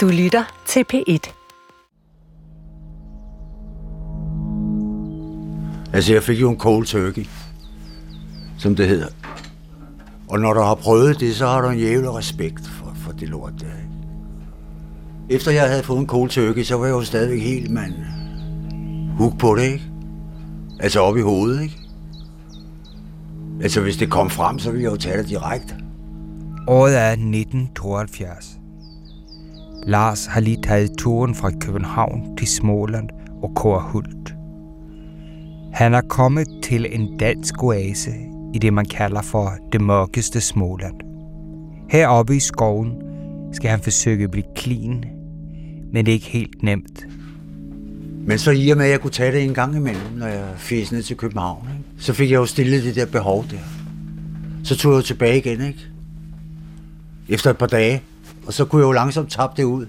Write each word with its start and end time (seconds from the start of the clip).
Du 0.00 0.08
lytter 0.08 0.62
til 0.66 0.84
P1. 0.92 1.32
Altså, 5.92 6.12
jeg 6.12 6.22
fik 6.22 6.40
jo 6.40 6.50
en 6.50 6.58
cold 6.58 6.86
turkey, 6.86 7.26
som 8.58 8.76
det 8.76 8.88
hedder. 8.88 9.06
Og 10.28 10.40
når 10.40 10.52
du 10.52 10.60
har 10.60 10.74
prøvet 10.74 11.20
det, 11.20 11.36
så 11.36 11.46
har 11.46 11.60
du 11.60 11.68
en 11.68 11.78
jævlig 11.78 12.14
respekt 12.14 12.66
for, 12.66 12.92
for 12.96 13.12
det 13.12 13.28
lort 13.28 13.52
der. 13.60 13.66
Efter 15.30 15.50
jeg 15.50 15.68
havde 15.68 15.82
fået 15.82 15.98
en 15.98 16.06
cold 16.06 16.30
turkey, 16.30 16.62
så 16.62 16.76
var 16.76 16.86
jeg 16.86 16.92
jo 16.92 17.02
stadigvæk 17.02 17.42
helt 17.42 17.70
mand. 17.70 17.94
Hug 19.18 19.38
på 19.38 19.54
det, 19.54 19.62
ikke? 19.62 19.84
Altså 20.80 21.00
op 21.00 21.16
i 21.16 21.20
hovedet, 21.20 21.62
ikke? 21.62 21.76
Altså, 23.62 23.80
hvis 23.80 23.96
det 23.96 24.10
kom 24.10 24.30
frem, 24.30 24.58
så 24.58 24.70
ville 24.70 24.84
jeg 24.84 24.92
jo 24.92 24.96
tage 24.96 25.18
det 25.18 25.28
direkte. 25.28 25.74
Året 26.66 26.98
er 26.98 27.10
1972. 27.10 28.59
Lars 29.86 30.26
har 30.26 30.40
lige 30.40 30.62
taget 30.62 30.90
turen 30.98 31.34
fra 31.34 31.50
København 31.60 32.36
til 32.36 32.46
Småland 32.48 33.08
og 33.42 33.52
Kårhult. 33.56 34.34
Han 35.72 35.94
er 35.94 36.00
kommet 36.00 36.46
til 36.62 36.86
en 37.00 37.18
dansk 37.18 37.62
oase 37.62 38.10
i 38.54 38.58
det, 38.58 38.72
man 38.72 38.84
kalder 38.84 39.22
for 39.22 39.52
det 39.72 39.80
mørkeste 39.80 40.40
Småland. 40.40 40.94
Heroppe 41.90 42.36
i 42.36 42.40
skoven 42.40 42.92
skal 43.52 43.70
han 43.70 43.80
forsøge 43.80 44.24
at 44.24 44.30
blive 44.30 44.44
clean, 44.58 45.04
men 45.92 46.06
det 46.06 46.12
er 46.12 46.14
ikke 46.14 46.30
helt 46.30 46.62
nemt. 46.62 47.06
Men 48.26 48.38
så 48.38 48.50
i 48.50 48.70
og 48.70 48.76
med, 48.76 48.84
at 48.84 48.90
jeg 48.90 49.00
kunne 49.00 49.10
tage 49.10 49.32
det 49.32 49.44
en 49.44 49.54
gang 49.54 49.76
imellem, 49.76 50.12
når 50.16 50.26
jeg 50.26 50.44
fæs 50.56 50.92
ned 50.92 51.02
til 51.02 51.16
København, 51.16 51.68
ikke? 51.68 52.02
så 52.04 52.12
fik 52.12 52.30
jeg 52.30 52.36
jo 52.36 52.46
stillet 52.46 52.84
det 52.84 52.96
der 52.96 53.06
behov 53.06 53.44
der. 53.50 53.56
Så 54.64 54.76
tog 54.76 54.94
jeg 54.94 55.04
tilbage 55.04 55.38
igen, 55.38 55.60
ikke? 55.60 55.86
Efter 57.28 57.50
et 57.50 57.58
par 57.58 57.66
dage. 57.66 58.02
Og 58.50 58.54
så 58.54 58.64
kunne 58.64 58.80
jeg 58.80 58.86
jo 58.86 58.92
langsomt 58.92 59.32
tabe 59.32 59.52
det 59.56 59.64
ud. 59.64 59.86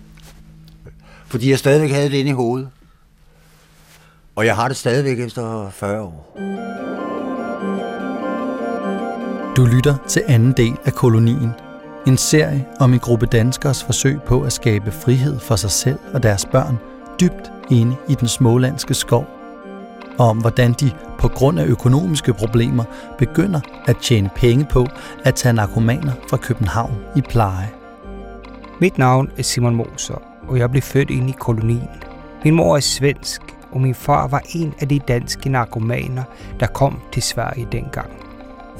Fordi 1.26 1.50
jeg 1.50 1.60
stadigvæk 1.60 1.92
havde 1.92 2.10
det 2.10 2.18
inde 2.18 2.30
i 2.30 2.34
hovedet. 2.34 2.70
Og 4.36 4.46
jeg 4.46 4.56
har 4.56 4.68
det 4.68 4.78
stadigvæk 4.78 5.20
efter 5.20 5.70
40 5.70 6.02
år. 6.02 6.38
Du 9.56 9.66
lytter 9.66 9.96
til 10.08 10.24
anden 10.28 10.54
del 10.58 10.78
af 10.86 10.94
Kolonien. 10.94 11.50
En 12.08 12.18
serie 12.18 12.66
om 12.80 12.94
en 12.94 13.00
gruppe 13.00 13.26
danskers 13.26 13.84
forsøg 13.84 14.22
på 14.22 14.42
at 14.42 14.54
skabe 14.54 14.92
frihed 14.92 15.40
for 15.40 15.56
sig 15.56 15.72
selv 15.72 16.00
og 16.14 16.24
deres 16.24 16.46
børn 16.46 16.78
dybt 17.20 17.52
inde 17.72 17.96
i 18.10 18.16
den 18.16 18.28
smålandske 18.28 18.94
skov. 18.94 19.28
Og 20.20 20.28
om 20.28 20.38
hvordan 20.38 20.74
de 20.74 20.92
på 21.20 21.28
grund 21.28 21.60
af 21.60 21.66
økonomiske 21.66 22.34
problemer 22.34 22.84
begynder 23.18 23.62
at 23.86 23.98
tjene 23.98 24.30
penge 24.36 24.68
på 24.72 24.88
at 25.24 25.36
tage 25.36 25.54
narkomaner 25.54 26.14
fra 26.30 26.38
København 26.38 26.96
i 27.16 27.22
pleje. 27.22 27.81
Mit 28.82 28.98
navn 28.98 29.32
er 29.38 29.44
Simon 29.44 29.76
Moser, 29.76 30.22
og 30.48 30.58
jeg 30.58 30.72
blev 30.72 30.82
født 30.82 31.10
ind 31.10 31.30
i 31.30 31.36
kolonien. 31.40 32.04
Min 32.44 32.56
mor 32.56 32.76
er 32.76 32.80
svensk, 32.80 33.42
og 33.72 33.82
min 33.82 33.96
far 33.96 34.28
var 34.28 34.42
en 34.56 34.74
af 34.80 34.88
de 34.88 35.00
danske 35.00 35.50
narkomaner, 35.50 36.24
der 36.60 36.68
kom 36.68 37.00
til 37.12 37.24
Sverige 37.24 37.68
dengang. 37.72 38.12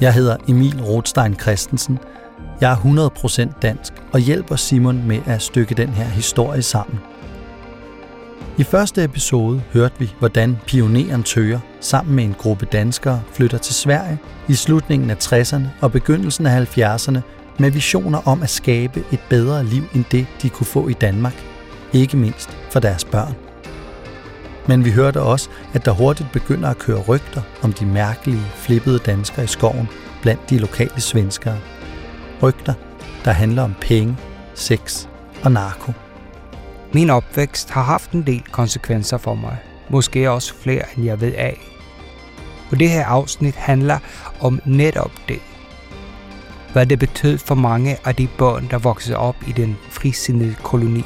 Jeg 0.00 0.14
hedder 0.14 0.36
Emil 0.48 0.82
Rothstein 0.82 1.34
Christensen. 1.34 1.98
Jeg 2.60 2.72
er 2.72 2.76
100% 3.46 3.60
dansk 3.62 3.92
og 4.12 4.20
hjælper 4.20 4.56
Simon 4.56 5.06
med 5.08 5.20
at 5.26 5.42
stykke 5.42 5.74
den 5.74 5.88
her 5.88 6.04
historie 6.04 6.62
sammen. 6.62 6.98
I 8.58 8.64
første 8.64 9.04
episode 9.04 9.62
hørte 9.72 9.94
vi, 9.98 10.14
hvordan 10.18 10.58
pioneren 10.66 11.22
Tøger 11.22 11.60
sammen 11.80 12.16
med 12.16 12.24
en 12.24 12.34
gruppe 12.38 12.66
danskere 12.66 13.22
flytter 13.32 13.58
til 13.58 13.74
Sverige 13.74 14.18
i 14.48 14.54
slutningen 14.54 15.10
af 15.10 15.16
60'erne 15.16 15.64
og 15.80 15.92
begyndelsen 15.92 16.46
af 16.46 16.78
70'erne 16.78 17.20
med 17.58 17.70
visioner 17.70 18.28
om 18.28 18.42
at 18.42 18.50
skabe 18.50 19.04
et 19.12 19.20
bedre 19.28 19.64
liv 19.64 19.82
end 19.94 20.04
det, 20.12 20.26
de 20.42 20.48
kunne 20.48 20.66
få 20.66 20.88
i 20.88 20.92
Danmark. 20.92 21.44
Ikke 21.92 22.16
mindst 22.16 22.58
for 22.70 22.80
deres 22.80 23.04
børn. 23.04 23.34
Men 24.66 24.84
vi 24.84 24.90
hørte 24.90 25.22
også, 25.22 25.48
at 25.74 25.84
der 25.84 25.92
hurtigt 25.92 26.32
begynder 26.32 26.68
at 26.68 26.78
køre 26.78 27.00
rygter 27.00 27.42
om 27.62 27.72
de 27.72 27.86
mærkelige, 27.86 28.42
flippede 28.54 28.98
danskere 28.98 29.44
i 29.44 29.48
skoven 29.48 29.88
blandt 30.22 30.50
de 30.50 30.58
lokale 30.58 31.00
svenskere. 31.00 31.58
Rygter, 32.42 32.74
der 33.24 33.30
handler 33.30 33.62
om 33.62 33.74
penge, 33.80 34.16
sex 34.54 35.06
og 35.44 35.52
narko. 35.52 35.92
Min 36.92 37.10
opvækst 37.10 37.70
har 37.70 37.82
haft 37.82 38.10
en 38.10 38.26
del 38.26 38.42
konsekvenser 38.42 39.18
for 39.18 39.34
mig. 39.34 39.56
Måske 39.88 40.30
også 40.30 40.54
flere, 40.54 40.82
end 40.96 41.04
jeg 41.04 41.20
ved 41.20 41.32
af. 41.34 41.60
Og 42.70 42.80
det 42.80 42.90
her 42.90 43.04
afsnit 43.04 43.54
handler 43.54 43.98
om 44.40 44.60
netop 44.64 45.12
det. 45.28 45.40
Hvad 46.72 46.86
det 46.86 46.98
betød 46.98 47.38
for 47.38 47.54
mange 47.54 47.96
af 48.04 48.14
de 48.14 48.28
børn, 48.38 48.68
der 48.70 48.78
voksede 48.78 49.16
op 49.16 49.36
i 49.48 49.52
den 49.52 49.76
frisindede 49.90 50.54
koloni. 50.62 51.02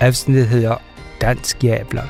Afsnittet 0.00 0.48
hedder 0.48 0.76
Dansk 1.20 1.64
Jævler. 1.64 2.02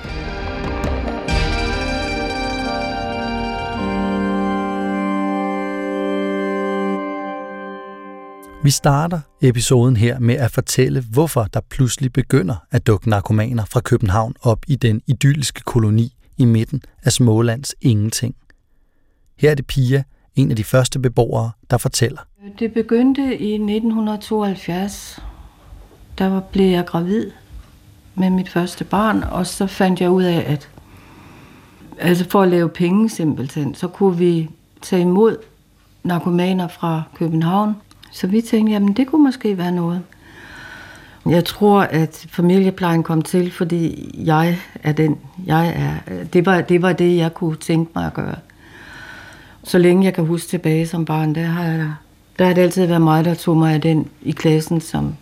Vi 8.64 8.70
starter 8.70 9.20
episoden 9.42 9.96
her 9.96 10.18
med 10.18 10.34
at 10.34 10.50
fortælle, 10.50 11.04
hvorfor 11.12 11.42
der 11.42 11.60
pludselig 11.70 12.12
begynder 12.12 12.56
at 12.70 12.86
dukke 12.86 13.10
narkomaner 13.10 13.64
fra 13.64 13.80
København 13.80 14.34
op 14.42 14.58
i 14.66 14.76
den 14.76 15.02
idylliske 15.06 15.60
koloni 15.60 16.16
i 16.38 16.44
midten 16.44 16.82
af 17.02 17.12
Smålands 17.12 17.74
ingenting. 17.80 18.34
Her 19.38 19.50
er 19.50 19.54
det 19.54 19.66
Pia, 19.66 20.02
en 20.36 20.50
af 20.50 20.56
de 20.56 20.64
første 20.64 20.98
beboere, 20.98 21.50
der 21.70 21.78
fortæller. 21.78 22.20
Det 22.58 22.72
begyndte 22.72 23.22
i 23.22 23.52
1972. 23.52 25.22
Der 26.18 26.40
blev 26.40 26.66
jeg 26.66 26.86
gravid 26.86 27.30
med 28.14 28.30
mit 28.30 28.48
første 28.48 28.84
barn, 28.84 29.22
og 29.22 29.46
så 29.46 29.66
fandt 29.66 30.00
jeg 30.00 30.10
ud 30.10 30.22
af, 30.22 30.44
at 30.46 30.68
altså 31.98 32.24
for 32.30 32.42
at 32.42 32.48
lave 32.48 32.68
penge 32.68 33.10
simpelthen, 33.10 33.74
så 33.74 33.88
kunne 33.88 34.18
vi 34.18 34.50
tage 34.82 35.02
imod 35.02 35.36
narkomaner 36.04 36.68
fra 36.68 37.02
København, 37.14 37.76
så 38.12 38.26
vi 38.26 38.40
tænkte, 38.40 38.72
jamen 38.72 38.92
det 38.92 39.06
kunne 39.06 39.24
måske 39.24 39.58
være 39.58 39.72
noget. 39.72 40.02
Jeg 41.26 41.44
tror, 41.44 41.80
at 41.80 42.26
familieplejen 42.30 43.02
kom 43.02 43.22
til, 43.22 43.52
fordi 43.52 44.10
jeg 44.24 44.58
er 44.82 44.92
den, 44.92 45.18
jeg 45.46 45.74
er. 45.76 46.24
Det 46.24 46.46
var, 46.46 46.60
det 46.60 46.82
var 46.82 46.92
det, 46.92 47.16
jeg 47.16 47.34
kunne 47.34 47.56
tænke 47.56 47.92
mig 47.94 48.06
at 48.06 48.14
gøre. 48.14 48.36
Så 49.64 49.78
længe 49.78 50.04
jeg 50.04 50.14
kan 50.14 50.26
huske 50.26 50.48
tilbage 50.48 50.86
som 50.86 51.04
barn, 51.04 51.34
der 51.34 51.42
har, 51.42 51.64
jeg, 51.64 51.94
der 52.38 52.46
har 52.46 52.54
det 52.54 52.62
altid 52.62 52.86
været 52.86 53.02
mig, 53.02 53.24
der 53.24 53.34
tog 53.34 53.56
mig 53.56 53.74
af 53.74 53.80
den 53.80 54.10
i 54.22 54.30
klassen, 54.30 54.80
som 54.80 55.16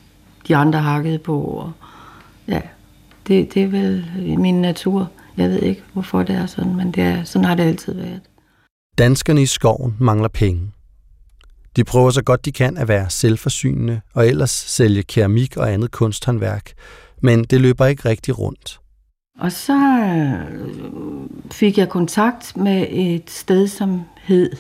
de 0.49 0.57
andre 0.57 0.79
hakkede 0.79 1.19
på. 1.19 1.41
Og 1.41 1.73
ja, 2.49 2.61
det, 3.29 3.55
det 3.55 3.63
er 3.63 3.67
vel 3.67 4.05
min 4.39 4.61
natur. 4.61 5.11
Jeg 5.37 5.51
ved 5.51 5.63
ikke, 5.63 5.83
hvorfor 5.93 6.23
det 6.23 6.35
er 6.35 6.47
sådan, 6.47 6.77
men 6.77 6.93
det 6.93 7.03
er, 7.03 7.25
sådan 7.25 7.45
har 7.45 7.55
det 7.55 7.63
altid 7.63 7.95
været. 7.95 8.21
Danskerne 8.99 9.43
i 9.43 9.47
skoven 9.47 9.97
mangler 10.01 10.29
penge. 10.29 10.73
De 11.77 11.85
prøver 11.85 12.11
så 12.11 12.23
godt 12.23 12.45
de 12.45 12.53
kan 12.53 12.77
at 12.77 12.89
være 12.89 13.11
selvforsynende 13.11 14.01
og 14.15 14.29
ellers 14.29 14.51
sælge 14.51 15.03
keramik 15.03 15.57
og 15.57 15.73
andet 15.73 15.91
kunsthåndværk, 15.91 16.73
men 17.21 17.45
det 17.45 17.61
løber 17.61 17.87
ikke 17.87 18.09
rigtig 18.09 18.39
rundt. 18.39 18.82
Og 19.41 19.53
så 19.53 19.73
øh, 19.73 20.57
fik 21.51 21.79
jeg 21.79 21.89
kontakt 21.89 22.57
med 22.57 22.87
et 22.91 23.31
sted, 23.31 23.69
som 23.69 24.01
hed 24.23 24.51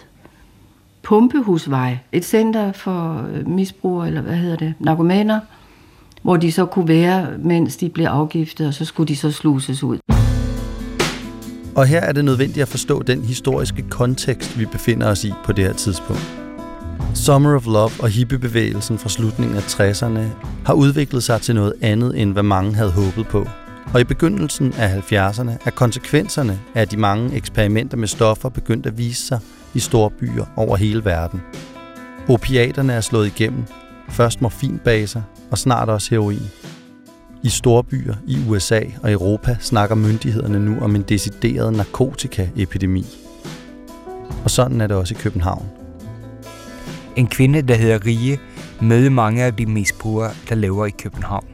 Pumpehusvej. 1.02 1.98
Et 2.12 2.24
center 2.24 2.72
for 2.72 3.26
øh, 3.34 3.48
misbrugere, 3.48 4.06
eller 4.06 4.20
hvad 4.20 4.36
hedder 4.36 4.56
det, 4.56 4.74
narkomaner, 4.80 5.40
hvor 6.22 6.36
de 6.36 6.52
så 6.52 6.66
kunne 6.66 6.88
være, 6.88 7.38
mens 7.38 7.76
de 7.76 7.88
blev 7.88 8.06
afgiftet, 8.06 8.66
og 8.66 8.74
så 8.74 8.84
skulle 8.84 9.08
de 9.08 9.16
så 9.16 9.30
sluses 9.30 9.82
ud. 9.82 9.98
Og 11.76 11.86
her 11.86 12.00
er 12.00 12.12
det 12.12 12.24
nødvendigt 12.24 12.62
at 12.62 12.68
forstå 12.68 13.02
den 13.02 13.22
historiske 13.22 13.82
kontekst, 13.90 14.58
vi 14.58 14.64
befinder 14.64 15.10
os 15.10 15.24
i 15.24 15.32
på 15.44 15.52
det 15.52 15.64
her 15.64 15.72
tidspunkt. 15.72 16.38
Summer 17.14 17.56
of 17.56 17.66
Love 17.66 17.90
og 18.00 18.08
hippiebevægelsen 18.08 18.98
fra 18.98 19.08
slutningen 19.08 19.56
af 19.56 19.60
60'erne 19.60 20.20
har 20.66 20.74
udviklet 20.74 21.22
sig 21.22 21.40
til 21.40 21.54
noget 21.54 21.72
andet, 21.80 22.20
end 22.20 22.32
hvad 22.32 22.42
mange 22.42 22.74
havde 22.74 22.90
håbet 22.90 23.26
på. 23.26 23.46
Og 23.94 24.00
i 24.00 24.04
begyndelsen 24.04 24.72
af 24.72 25.12
70'erne 25.12 25.50
er 25.66 25.70
konsekvenserne 25.70 26.60
af 26.74 26.88
de 26.88 26.96
mange 26.96 27.36
eksperimenter 27.36 27.96
med 27.96 28.08
stoffer 28.08 28.48
begyndt 28.48 28.86
at 28.86 28.98
vise 28.98 29.26
sig 29.26 29.40
i 29.74 29.80
store 29.80 30.10
byer 30.10 30.44
over 30.56 30.76
hele 30.76 31.04
verden. 31.04 31.40
Opiaterne 32.28 32.92
er 32.92 33.00
slået 33.00 33.26
igennem, 33.26 33.64
først 34.08 34.42
morfinbaser 34.42 35.22
og 35.50 35.58
snart 35.58 35.88
også 35.88 36.10
heroin. 36.10 36.50
I 37.42 37.48
store 37.48 37.84
byer 37.84 38.14
i 38.26 38.38
USA 38.48 38.80
og 39.02 39.12
Europa 39.12 39.56
snakker 39.60 39.94
myndighederne 39.94 40.60
nu 40.60 40.80
om 40.80 40.96
en 40.96 41.02
decideret 41.02 41.72
narkotikaepidemi. 41.72 43.06
Og 44.44 44.50
sådan 44.50 44.80
er 44.80 44.86
det 44.86 44.96
også 44.96 45.14
i 45.14 45.18
København. 45.20 45.66
En 47.16 47.26
kvinde, 47.26 47.62
der 47.62 47.74
hedder 47.74 48.06
Rie, 48.06 48.38
møder 48.80 49.10
mange 49.10 49.42
af 49.42 49.54
de 49.54 49.66
misbrugere, 49.66 50.30
der 50.48 50.54
lever 50.54 50.86
i 50.86 50.90
København. 50.90 51.51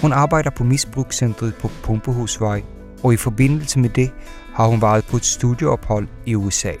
Hun 0.00 0.12
arbejder 0.12 0.50
på 0.50 0.64
misbrugscentret 0.64 1.54
på 1.54 1.70
Pumpehusvej, 1.82 2.62
og 3.02 3.12
i 3.12 3.16
forbindelse 3.16 3.78
med 3.78 3.88
det 3.88 4.10
har 4.54 4.66
hun 4.66 4.82
været 4.82 5.04
på 5.04 5.16
et 5.16 5.24
studieophold 5.24 6.08
i 6.26 6.34
USA. 6.34 6.72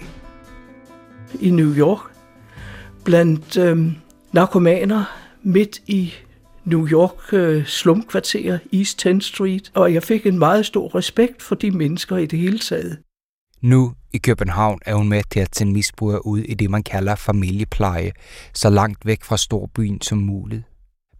I 1.40 1.50
New 1.50 1.74
York, 1.74 2.00
blandt 3.04 3.56
øhm, 3.56 3.94
narkomaner 4.32 5.04
midt 5.42 5.80
i 5.86 6.14
New 6.64 6.88
York 6.88 7.32
øh, 7.32 7.66
slumkvarter, 7.66 8.58
East 8.72 9.06
10th 9.06 9.20
Street, 9.20 9.70
og 9.74 9.94
jeg 9.94 10.02
fik 10.02 10.26
en 10.26 10.38
meget 10.38 10.66
stor 10.66 10.94
respekt 10.94 11.42
for 11.42 11.54
de 11.54 11.70
mennesker 11.70 12.16
i 12.16 12.26
det 12.26 12.38
hele 12.38 12.58
taget. 12.58 12.98
Nu 13.62 13.92
i 14.12 14.18
København 14.18 14.78
er 14.86 14.94
hun 14.94 15.08
med 15.08 15.22
til 15.30 15.40
at 15.40 15.56
sende 15.56 15.72
misbrugere 15.72 16.26
ud 16.26 16.38
i 16.38 16.54
det, 16.54 16.70
man 16.70 16.82
kalder 16.82 17.14
familiepleje, 17.14 18.12
så 18.54 18.70
langt 18.70 19.06
væk 19.06 19.24
fra 19.24 19.36
storbyen 19.36 20.00
som 20.00 20.18
muligt. 20.18 20.69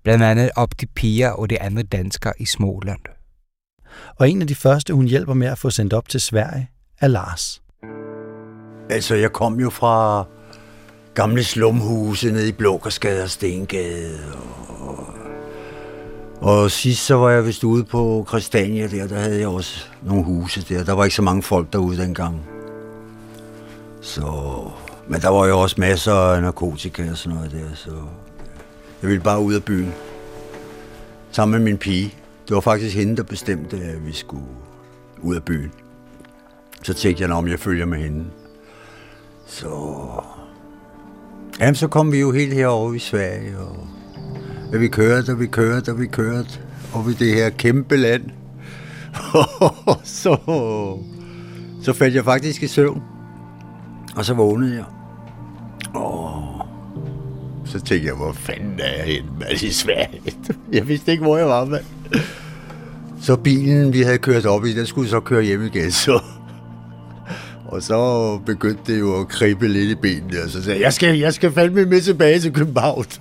Blandt 0.02 0.25
andet 0.25 0.50
op 0.56 0.79
til 0.79 0.88
piger 0.94 1.31
og 1.31 1.50
de 1.50 1.62
andre 1.62 1.82
danskere 1.82 2.32
i 2.38 2.44
Småland. 2.44 3.00
Og 4.17 4.31
en 4.31 4.41
af 4.43 4.49
de 4.49 4.55
første, 4.55 4.94
hun 4.94 5.06
hjælper 5.06 5.35
med 5.35 5.47
at 5.47 5.58
få 5.58 5.70
sendt 5.70 5.93
op 5.93 6.08
til 6.08 6.20
Sverige, 6.20 6.70
er 7.00 7.08
Lars. 7.08 7.62
Altså, 8.91 9.14
jeg 9.14 9.32
kom 9.32 9.61
jo 9.61 9.70
fra 9.70 10.25
gamle 11.14 11.44
slumhuse 11.44 12.32
nede 12.32 12.49
i 12.49 12.52
Blåkersgade 12.52 13.23
og 13.23 13.31
Stengade. 13.31 14.19
Og, 14.79 15.06
og 16.41 16.70
sidst 16.70 17.06
så 17.06 17.14
var 17.14 17.31
jeg 17.31 17.47
vist 17.47 17.64
ude 17.64 17.85
på 17.85 18.25
Christiania 18.29 18.87
der, 18.87 19.06
der 19.06 19.19
havde 19.19 19.38
jeg 19.38 19.49
også 19.49 19.87
nogle 20.02 20.25
huse 20.25 20.64
der. 20.69 20.85
Der 20.85 20.93
var 20.93 21.05
ikke 21.05 21.17
så 21.17 21.23
mange 21.23 21.43
folk 21.43 21.73
derude 21.73 21.97
dengang. 21.97 22.47
Så, 24.00 24.23
men 25.08 25.20
der 25.20 25.29
var 25.29 25.47
jo 25.47 25.61
også 25.61 25.76
masser 25.79 26.14
af 26.14 26.43
narkotika 26.43 27.11
og 27.11 27.17
sådan 27.17 27.37
noget 27.37 27.52
der, 27.52 27.75
så 27.75 27.91
jeg 29.02 29.08
ville 29.08 29.23
bare 29.23 29.41
ud 29.41 29.55
af 29.55 29.64
byen. 29.64 29.93
Sammen 31.31 31.58
med 31.58 31.70
min 31.70 31.79
pige. 31.79 32.14
Det 32.49 32.55
var 32.55 32.61
faktisk 32.61 32.97
hende, 32.97 33.17
der 33.17 33.23
bestemte, 33.23 33.76
at 33.76 34.06
vi 34.06 34.12
skulle 34.12 34.47
ud 35.23 35.37
af 35.37 35.43
byen. 35.43 35.73
Så 36.82 36.94
tænkte 36.94 37.23
jeg, 37.23 37.31
om 37.31 37.49
jeg 37.49 37.58
følger 37.58 37.87
med 37.87 37.99
hende. 37.99 38.25
Så... 39.47 39.69
Jamen, 41.61 41.75
så 41.75 41.88
kom 41.88 42.12
vi 42.12 42.20
jo 42.20 42.32
helt 42.32 42.55
herover 42.55 42.94
i 42.94 42.99
Sverige, 42.99 43.58
og 43.58 43.87
ja, 44.73 44.79
vi 44.79 44.88
kørte, 44.88 45.31
og 45.31 45.41
vi 45.41 45.47
kørte, 45.47 45.91
og 45.91 46.00
vi 46.00 46.06
kørte 46.06 46.61
op 46.94 47.08
i 47.08 47.12
det 47.12 47.35
her 47.35 47.50
kæmpe 47.50 47.97
land. 47.97 48.25
så, 50.05 50.37
så 51.82 51.93
faldt 51.93 52.14
jeg 52.14 52.25
faktisk 52.25 52.62
i 52.62 52.67
søvn. 52.67 53.02
Og 54.17 54.25
så 54.25 54.35
vågnede 54.35 54.76
jeg. 54.76 54.85
Så 57.70 57.81
tænkte 57.81 58.08
jeg, 58.08 58.14
hvor 58.14 58.32
fanden 58.32 58.81
er 58.81 58.96
jeg 58.96 59.05
henne, 59.05 59.28
mand, 59.40 59.62
i 59.62 59.70
Sverige? 59.72 60.20
Jeg 60.72 60.88
vidste 60.88 61.12
ikke, 61.12 61.25
hvor 61.25 61.37
jeg 61.37 61.46
var, 61.46 61.64
mand. 61.64 61.84
Så 63.20 63.37
bilen, 63.37 63.93
vi 63.93 64.02
havde 64.02 64.19
kørt 64.19 64.46
op 64.46 64.64
i, 64.64 64.75
den 64.75 64.87
skulle 64.87 65.08
så 65.08 65.20
køre 65.20 65.43
hjem 65.43 65.64
igen, 65.64 65.90
så... 65.90 66.20
Og 67.67 67.82
så 67.82 68.38
begyndte 68.46 68.93
det 68.93 69.00
jo 69.00 69.20
at 69.20 69.28
kribe 69.28 69.69
lidt 69.69 69.90
i 69.90 69.94
benene, 69.94 70.43
og 70.44 70.50
så 70.50 70.62
sagde 70.62 70.78
jeg, 70.78 70.84
jeg 70.84 70.93
skal, 70.93 71.19
jeg 71.19 71.34
skal 71.34 71.52
fandme 71.52 71.84
med 71.84 72.00
tilbage 72.00 72.40
til 72.40 72.52
København. 72.52 73.05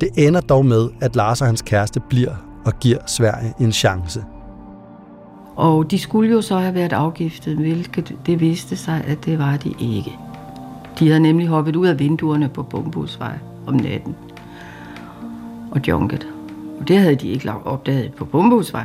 Det 0.00 0.08
ender 0.16 0.40
dog 0.40 0.66
med, 0.66 0.88
at 1.00 1.16
Lars 1.16 1.40
og 1.40 1.46
hans 1.46 1.62
kæreste 1.62 2.00
bliver 2.08 2.62
og 2.64 2.80
giver 2.80 2.98
Sverige 3.06 3.54
en 3.60 3.72
chance. 3.72 4.24
Og 5.56 5.90
de 5.90 5.98
skulle 5.98 6.32
jo 6.32 6.42
så 6.42 6.58
have 6.58 6.74
været 6.74 6.92
afgiftet, 6.92 7.56
hvilket 7.56 8.16
det 8.26 8.40
viste 8.40 8.76
sig, 8.76 9.04
at 9.06 9.24
det 9.24 9.38
var 9.38 9.56
de 9.56 9.74
ikke. 9.80 10.18
De 11.02 11.08
havde 11.08 11.20
nemlig 11.20 11.48
hoppet 11.48 11.76
ud 11.76 11.86
af 11.86 11.98
vinduerne 11.98 12.48
på 12.48 12.62
Bombusvej 12.62 13.38
om 13.66 13.74
natten 13.74 14.14
og 15.70 15.80
junket. 15.88 16.26
Og 16.80 16.88
det 16.88 16.98
havde 16.98 17.16
de 17.16 17.28
ikke 17.28 17.52
opdaget 17.64 18.14
på 18.14 18.24
Bombusvej. 18.24 18.84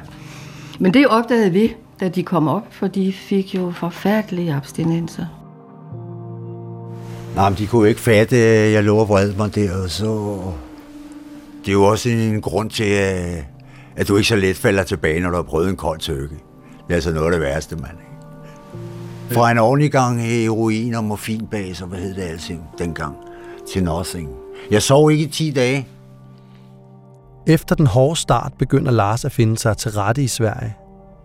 Men 0.80 0.94
det 0.94 1.08
opdagede 1.08 1.52
vi, 1.52 1.76
da 2.00 2.10
de 2.10 2.24
kom 2.24 2.48
op, 2.48 2.68
for 2.72 2.88
de 2.88 3.14
fik 3.14 3.56
jo 3.56 3.72
forfærdelige 3.72 4.54
abstinenser. 4.54 5.26
Nej, 7.36 7.50
men 7.50 7.58
de 7.58 7.68
kunne 7.68 7.90
ikke 7.90 8.02
fatte, 8.02 8.38
at 8.38 8.74
jeg 8.74 8.84
lå 8.84 8.98
og 8.98 9.10
vred 9.10 9.34
mig 9.34 9.56
der, 9.56 9.84
og 9.84 9.90
så... 9.90 10.40
Det 11.66 11.68
er 11.68 11.74
jo 11.74 11.84
også 11.84 12.10
en 12.10 12.42
grund 12.42 12.70
til, 12.70 12.84
at, 12.84 13.46
at 13.96 14.08
du 14.08 14.16
ikke 14.16 14.28
så 14.28 14.36
let 14.36 14.56
falder 14.56 14.84
tilbage, 14.84 15.20
når 15.20 15.30
du 15.30 15.36
har 15.36 15.44
prøvet 15.44 15.70
en 15.70 15.76
kold 15.76 16.00
tøkke. 16.00 16.36
Det 16.88 16.90
er 16.90 16.96
altså 16.96 17.14
noget 17.14 17.26
af 17.26 17.32
det 17.32 17.42
værste, 17.42 17.76
mand. 17.76 18.07
Fra 19.32 19.52
en 19.52 19.58
ordentlig 19.58 19.92
gang 19.92 20.22
heroin 20.22 20.94
og 20.94 21.04
morfinbas, 21.04 21.82
og 21.82 21.88
hvad 21.88 22.00
hed 22.00 22.16
det 22.16 22.22
altså 22.22 22.54
dengang, 22.78 23.16
til 23.74 23.84
nothing. 23.84 24.30
Jeg 24.72 24.82
sov 24.82 25.12
ikke 25.12 25.24
i 25.24 25.28
10 25.28 25.52
dage. 25.52 25.88
Efter 27.48 27.76
den 27.76 27.88
hårde 27.88 28.20
start 28.20 28.54
begynder 28.60 28.92
Lars 28.92 29.26
at 29.26 29.32
finde 29.32 29.58
sig 29.58 29.78
til 29.78 29.92
rette 29.92 30.24
i 30.24 30.28
Sverige. 30.28 30.76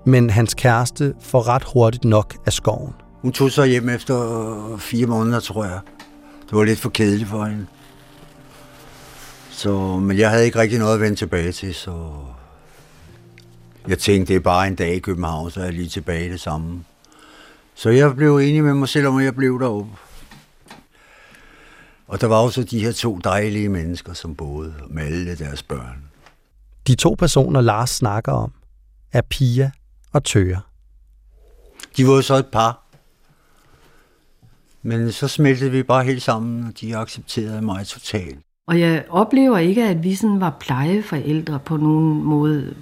Men 0.06 0.30
hans 0.30 0.54
kæreste 0.54 1.14
får 1.20 1.48
ret 1.48 1.64
hurtigt 1.72 2.04
nok 2.04 2.34
af 2.46 2.52
skoven. 2.52 2.92
Hun 3.22 3.32
tog 3.32 3.50
sig 3.50 3.66
hjem 3.66 3.88
efter 3.88 4.76
fire 4.78 5.06
måneder, 5.06 5.40
tror 5.40 5.64
jeg. 5.64 5.78
Det 6.50 6.58
var 6.58 6.64
lidt 6.64 6.78
for 6.78 6.90
kedeligt 6.90 7.28
for 7.28 7.44
hende. 7.44 7.66
Så, 9.50 9.98
men 9.98 10.18
jeg 10.18 10.30
havde 10.30 10.44
ikke 10.44 10.58
rigtig 10.58 10.78
noget 10.78 10.94
at 10.94 11.00
vende 11.00 11.16
tilbage 11.16 11.52
til, 11.52 11.74
så 11.74 12.10
jeg 13.88 13.98
tænkte, 13.98 14.32
det 14.32 14.38
er 14.38 14.44
bare 14.44 14.66
en 14.66 14.74
dag 14.74 14.94
i 14.94 14.98
København, 14.98 15.50
så 15.50 15.60
er 15.60 15.64
jeg 15.64 15.72
lige 15.72 15.88
tilbage 15.88 16.26
i 16.26 16.30
det 16.30 16.40
samme. 16.40 16.84
Så 17.74 17.90
jeg 17.90 18.16
blev 18.16 18.36
enig 18.36 18.64
med 18.64 18.74
mig 18.74 18.88
selv 18.88 19.06
om, 19.06 19.16
at 19.16 19.24
jeg 19.24 19.34
blev 19.34 19.60
deroppe. 19.60 19.90
Og 22.06 22.20
der 22.20 22.26
var 22.26 22.36
også 22.36 22.64
de 22.64 22.80
her 22.80 22.92
to 22.92 23.18
dejlige 23.24 23.68
mennesker, 23.68 24.12
som 24.12 24.34
boede 24.34 24.74
med 24.90 25.02
alle 25.02 25.36
deres 25.36 25.62
børn. 25.62 26.04
De 26.86 26.94
to 26.94 27.14
personer, 27.18 27.60
Lars 27.60 27.90
snakker 27.90 28.32
om, 28.32 28.52
er 29.12 29.22
Pia 29.30 29.70
og 30.12 30.24
Tøger. 30.24 30.60
De 31.96 32.06
var 32.06 32.12
jo 32.12 32.22
så 32.22 32.34
et 32.34 32.46
par. 32.46 32.82
Men 34.82 35.12
så 35.12 35.28
smeltede 35.28 35.70
vi 35.70 35.82
bare 35.82 36.04
helt 36.04 36.22
sammen, 36.22 36.66
og 36.66 36.80
de 36.80 36.96
accepterede 36.96 37.62
mig 37.62 37.86
totalt. 37.86 38.38
Og 38.66 38.80
jeg 38.80 39.04
oplever 39.08 39.58
ikke, 39.58 39.84
at 39.84 40.04
vi 40.04 40.14
sådan 40.14 40.40
var 40.40 40.56
plejeforældre 40.60 41.58
på 41.58 41.76
nogen 41.76 42.22
måde. 42.22 42.74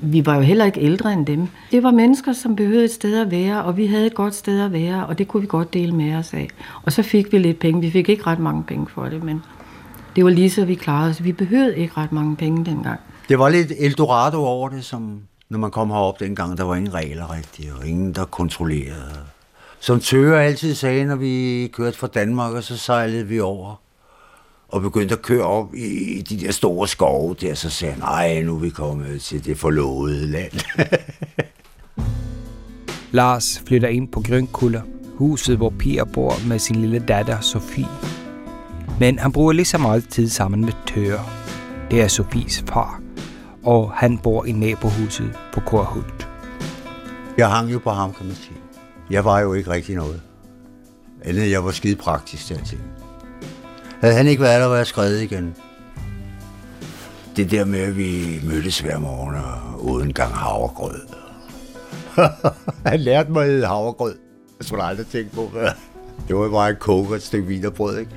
Vi 0.00 0.26
var 0.26 0.34
jo 0.34 0.40
heller 0.40 0.64
ikke 0.64 0.80
ældre 0.80 1.12
end 1.12 1.26
dem. 1.26 1.48
Det 1.70 1.82
var 1.82 1.90
mennesker, 1.90 2.32
som 2.32 2.56
behøvede 2.56 2.84
et 2.84 2.90
sted 2.90 3.20
at 3.20 3.30
være, 3.30 3.64
og 3.64 3.76
vi 3.76 3.86
havde 3.86 4.06
et 4.06 4.14
godt 4.14 4.34
sted 4.34 4.60
at 4.60 4.72
være, 4.72 5.06
og 5.06 5.18
det 5.18 5.28
kunne 5.28 5.40
vi 5.40 5.46
godt 5.46 5.74
dele 5.74 5.92
med 5.92 6.14
os 6.14 6.34
af. 6.34 6.48
Og 6.82 6.92
så 6.92 7.02
fik 7.02 7.32
vi 7.32 7.38
lidt 7.38 7.58
penge. 7.58 7.80
Vi 7.80 7.90
fik 7.90 8.08
ikke 8.08 8.26
ret 8.26 8.38
mange 8.38 8.62
penge 8.62 8.86
for 8.94 9.04
det, 9.04 9.22
men 9.22 9.42
det 10.16 10.24
var 10.24 10.30
lige 10.30 10.50
så 10.50 10.64
vi 10.64 10.74
klarede 10.74 11.10
os. 11.10 11.24
Vi 11.24 11.32
behøvede 11.32 11.76
ikke 11.76 11.92
ret 11.96 12.12
mange 12.12 12.36
penge 12.36 12.64
dengang. 12.64 13.00
Det 13.28 13.38
var 13.38 13.48
lidt 13.48 13.72
Eldorado 13.78 14.44
over 14.44 14.68
det, 14.68 14.84
som 14.84 15.20
når 15.48 15.58
man 15.58 15.70
kom 15.70 15.90
herop 15.90 16.20
dengang, 16.20 16.58
der 16.58 16.64
var 16.64 16.74
ingen 16.74 16.94
regler 16.94 17.32
rigtigt, 17.32 17.72
og 17.72 17.86
ingen, 17.86 18.12
der 18.12 18.24
kontrollerede. 18.24 19.20
Som 19.80 20.00
Tøger 20.00 20.38
altid 20.38 20.74
sagde, 20.74 21.04
når 21.04 21.16
vi 21.16 21.66
kørte 21.72 21.98
fra 21.98 22.06
Danmark, 22.06 22.52
og 22.52 22.62
så 22.62 22.76
sejlede 22.76 23.26
vi 23.26 23.40
over 23.40 23.83
og 24.74 24.82
begyndte 24.82 25.14
at 25.14 25.22
køre 25.22 25.44
op 25.44 25.74
i 25.74 26.22
de 26.28 26.40
der 26.40 26.52
store 26.52 26.88
skove 26.88 27.34
der, 27.40 27.54
så 27.54 27.70
sagde 27.70 27.92
han, 27.92 28.02
nej, 28.02 28.42
nu 28.42 28.54
er 28.54 28.60
vi 28.60 28.70
kommet 28.70 29.22
til 29.22 29.44
det 29.44 29.58
forlovede 29.58 30.26
land. 30.26 30.52
Lars 33.18 33.62
flytter 33.66 33.88
ind 33.88 34.08
på 34.08 34.20
Grønkuller, 34.20 34.82
huset 35.14 35.56
hvor 35.56 35.70
Pia 35.78 36.04
bor 36.04 36.34
med 36.48 36.58
sin 36.58 36.76
lille 36.76 36.98
datter 36.98 37.40
Sofie. 37.40 37.88
Men 39.00 39.18
han 39.18 39.32
bruger 39.32 39.52
lige 39.52 39.64
så 39.64 39.78
meget 39.78 40.08
tid 40.08 40.28
sammen 40.28 40.60
med 40.60 40.72
Tør. 40.86 41.18
Det 41.90 42.02
er 42.02 42.08
Sofies 42.08 42.64
far, 42.68 43.00
og 43.64 43.92
han 43.92 44.18
bor 44.18 44.44
i 44.44 44.52
nabohuset 44.52 45.38
på 45.52 45.60
Korhult. 45.60 46.28
Jeg 47.38 47.50
hang 47.50 47.72
jo 47.72 47.78
på 47.78 47.90
ham, 47.90 48.12
kan 48.12 48.26
man 48.26 48.34
sige. 48.34 48.56
Jeg 49.10 49.24
var 49.24 49.40
jo 49.40 49.52
ikke 49.52 49.70
rigtig 49.70 49.94
noget. 49.94 50.20
Andet 51.22 51.50
jeg 51.50 51.64
var 51.64 51.70
skide 51.70 51.96
praktisk 51.96 52.46
til 52.46 52.60
ting. 52.64 53.03
Havde 54.04 54.16
han 54.16 54.26
ikke 54.26 54.42
været 54.42 54.60
der, 54.60 54.66
var 54.66 54.76
jeg 54.76 54.86
skrevet 54.86 55.22
igen. 55.22 55.54
Det 57.36 57.50
der 57.50 57.64
med, 57.64 57.80
at 57.80 57.96
vi 57.96 58.40
mødtes 58.42 58.80
hver 58.80 58.98
morgen 58.98 59.34
og 59.34 59.84
uden 59.84 60.12
gang 60.12 60.34
havregrød. 60.34 61.00
han 62.86 63.00
lærte 63.00 63.32
mig 63.32 63.46
at 63.46 63.68
havregrød. 63.68 64.14
Jeg 64.58 64.66
skulle 64.66 64.84
aldrig 64.84 65.06
tænke 65.06 65.34
på, 65.34 65.46
hvad. 65.46 65.68
Det 66.28 66.36
var 66.36 66.50
bare 66.50 66.70
en 66.70 66.76
koke 66.80 67.08
og 67.08 67.16
et 67.16 67.22
stykke 67.22 67.48
vinerbrød, 67.48 67.98
ikke? 67.98 68.10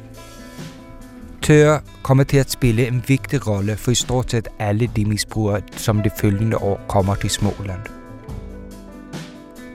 Tør 1.41 1.79
kommer 2.03 2.23
til 2.23 2.37
at 2.37 2.51
spille 2.51 2.87
en 2.87 3.03
vigtig 3.07 3.47
rolle 3.47 3.77
for 3.77 3.91
i 3.91 3.95
stort 3.95 4.31
set 4.31 4.47
alle 4.59 4.89
de 4.95 5.05
misbrugere, 5.05 5.61
som 5.71 6.03
det 6.03 6.11
følgende 6.19 6.57
år 6.57 6.81
kommer 6.87 7.15
til 7.15 7.29
Småland. 7.29 7.81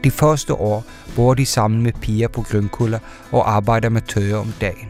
De 0.04 0.11
første 0.11 0.54
år 0.54 0.85
bor 1.16 1.35
de 1.35 1.47
sammen 1.47 1.83
med 1.83 1.92
piger 1.92 2.28
på 2.28 2.42
Grønkuller 2.42 2.99
og 3.31 3.50
arbejder 3.52 3.88
med 3.88 4.00
tøger 4.00 4.37
om 4.37 4.52
dagen. 4.61 4.88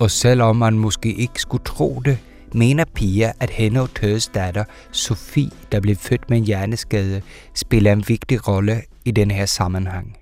Og 0.00 0.10
selvom 0.10 0.56
man 0.56 0.78
måske 0.78 1.14
ikke 1.14 1.40
skulle 1.40 1.64
tro 1.64 2.00
det, 2.04 2.18
mener 2.52 2.84
Pia, 2.94 3.32
at 3.40 3.50
hende 3.50 3.80
og 3.80 3.94
Tøs 3.94 4.28
datter, 4.28 4.64
Sofie, 4.92 5.50
der 5.72 5.80
blev 5.80 5.96
født 5.96 6.30
med 6.30 6.38
en 6.38 6.44
hjerneskade, 6.44 7.22
spiller 7.54 7.92
en 7.92 8.04
vigtig 8.08 8.48
rolle 8.48 8.82
i 9.04 9.10
den 9.10 9.30
her 9.30 9.46
sammenhæng. 9.46 10.16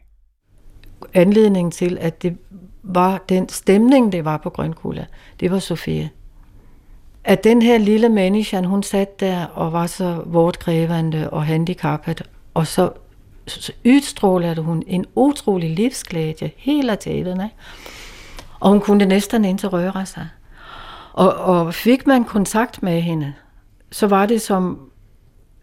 Anledningen 1.14 1.70
til, 1.70 1.98
at 2.00 2.22
det 2.22 2.36
var 2.82 3.24
den 3.28 3.48
stemning, 3.48 4.12
det 4.12 4.24
var 4.24 4.36
på 4.36 4.50
Grønkula, 4.50 5.06
det 5.40 5.50
var 5.50 5.58
Sofie. 5.58 6.10
At 7.24 7.44
den 7.44 7.62
her 7.62 7.78
lille 7.78 8.08
menneske, 8.08 8.66
hun 8.66 8.82
sat 8.82 9.20
der 9.20 9.44
og 9.44 9.72
var 9.72 9.86
så 9.86 10.22
vortkrævende 10.26 11.30
og 11.30 11.46
handicappet, 11.46 12.22
og 12.54 12.66
så, 12.66 12.90
så 13.46 13.72
udstrålede 13.86 14.62
hun 14.62 14.82
en 14.86 15.04
utrolig 15.14 15.70
livsglæde 15.70 16.50
hele 16.56 16.96
tiden. 16.96 17.40
Ikke? 17.40 17.54
Og 18.60 18.70
hun 18.70 18.80
kunne 18.80 19.04
næsten 19.04 19.44
ikke 19.44 19.66
røre 19.66 20.06
sig. 20.06 20.28
Og, 21.12 21.34
og 21.34 21.74
fik 21.74 22.06
man 22.06 22.24
kontakt 22.24 22.82
med 22.82 23.00
hende, 23.00 23.32
så 23.90 24.06
var 24.06 24.26
det 24.26 24.42
som, 24.42 24.90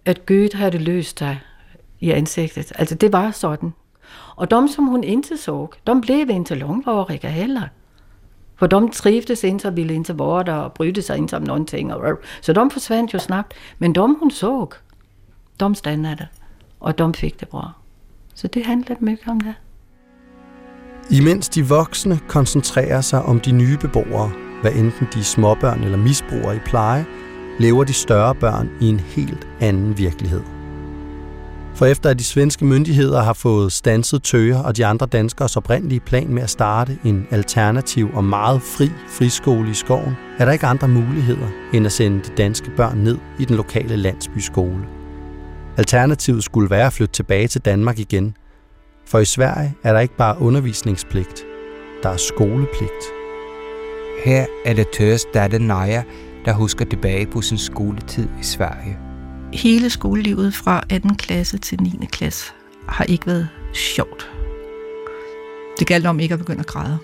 at 0.05 0.25
Goethe 0.25 0.57
havde 0.57 0.77
løst 0.77 1.19
sig 1.19 1.39
i 1.99 2.11
ansigtet. 2.11 2.71
Altså 2.75 2.95
det 2.95 3.13
var 3.13 3.31
sådan. 3.31 3.73
Og 4.35 4.51
de, 4.51 4.69
som 4.73 4.85
hun 4.85 5.03
inte 5.03 5.37
såg, 5.37 5.73
de 5.87 6.01
blev 6.01 6.29
inte 6.29 6.55
långvariga 6.55 7.27
heller. 7.27 7.67
For 8.55 8.67
de 8.67 8.89
trivdes 8.89 9.43
inte 9.43 9.67
og 9.67 9.75
ville 9.75 9.93
inte 9.93 10.19
være 10.19 10.43
der 10.43 10.53
og 10.53 10.73
brydte 10.73 11.01
sig 11.01 11.17
inte 11.17 11.37
om 11.37 11.43
någonting. 11.43 11.91
Så 12.41 12.53
de 12.53 12.71
forsvandt 12.71 13.13
jo 13.13 13.19
snabbt. 13.19 13.53
Men 13.79 13.95
de, 13.95 14.15
hun 14.19 14.31
så, 14.31 14.67
de 15.59 15.75
stannede 15.75 16.27
og 16.79 16.97
de 16.97 17.13
fik 17.13 17.39
det 17.39 17.47
bra. 17.47 17.71
Så 18.35 18.47
det 18.47 18.65
handlede 18.65 19.05
mycket 19.05 19.27
om 19.27 19.41
det. 19.41 19.53
Imens 21.09 21.49
de 21.49 21.67
voksne 21.67 22.19
koncentrerer 22.27 23.01
sig 23.01 23.21
om 23.21 23.39
de 23.39 23.51
nye 23.51 23.77
beboere, 23.77 24.31
hvad 24.61 24.71
enten 24.71 25.07
de 25.13 25.19
er 25.19 25.23
småbørn 25.23 25.83
eller 25.83 25.97
misbrugere 25.97 26.55
i 26.55 26.59
pleje, 26.65 27.05
lever 27.59 27.83
de 27.83 27.93
større 27.93 28.35
børn 28.35 28.69
i 28.81 28.89
en 28.89 28.99
helt 28.99 29.47
anden 29.59 29.97
virkelighed. 29.97 30.41
For 31.75 31.85
efter 31.85 32.09
at 32.09 32.19
de 32.19 32.23
svenske 32.23 32.65
myndigheder 32.65 33.21
har 33.21 33.33
fået 33.33 33.71
stanset 33.71 34.23
Tøger 34.23 34.63
og 34.63 34.77
de 34.77 34.85
andre 34.85 35.05
danskers 35.05 35.57
oprindelige 35.57 35.99
plan 35.99 36.33
med 36.33 36.43
at 36.43 36.49
starte 36.49 36.97
en 37.05 37.27
alternativ 37.31 38.09
og 38.13 38.23
meget 38.23 38.61
fri 38.61 38.91
friskole 39.07 39.71
i 39.71 39.73
skoven, 39.73 40.17
er 40.39 40.45
der 40.45 40.51
ikke 40.51 40.67
andre 40.67 40.87
muligheder 40.87 41.47
end 41.73 41.85
at 41.85 41.91
sende 41.91 42.19
de 42.19 42.35
danske 42.37 42.71
børn 42.77 42.97
ned 42.97 43.17
i 43.39 43.45
den 43.45 43.55
lokale 43.55 43.95
landsbyskole. 43.95 44.85
Alternativet 45.77 46.43
skulle 46.43 46.69
være 46.69 46.85
at 46.85 46.93
flytte 46.93 47.13
tilbage 47.13 47.47
til 47.47 47.61
Danmark 47.61 47.99
igen, 47.99 48.35
for 49.13 49.19
i 49.19 49.25
Sverige 49.25 49.75
er 49.83 49.93
der 49.93 49.99
ikke 49.99 50.17
bare 50.17 50.41
undervisningspligt, 50.41 51.45
der 52.03 52.09
er 52.09 52.17
skolepligt. 52.17 53.03
Her 54.25 54.45
er 54.65 54.73
det 54.73 54.87
Tøres 54.97 55.25
datter 55.33 55.59
Naja, 55.59 56.03
der 56.45 56.53
husker 56.53 56.85
tilbage 56.85 57.27
på 57.27 57.41
sin 57.41 57.57
skoletid 57.57 58.27
i 58.39 58.43
Sverige. 58.43 58.97
Hele 59.53 59.89
skolelivet 59.89 60.55
fra 60.55 60.83
18. 60.89 61.15
klasse 61.15 61.57
til 61.57 61.81
9. 61.81 62.05
klasse 62.11 62.53
har 62.87 63.03
ikke 63.03 63.27
været 63.27 63.49
sjovt. 63.73 64.31
Det 65.79 65.87
galt 65.87 66.05
om 66.05 66.19
ikke 66.19 66.33
at 66.33 66.39
begynde 66.39 66.59
at 66.59 66.67
græde. 66.67 66.97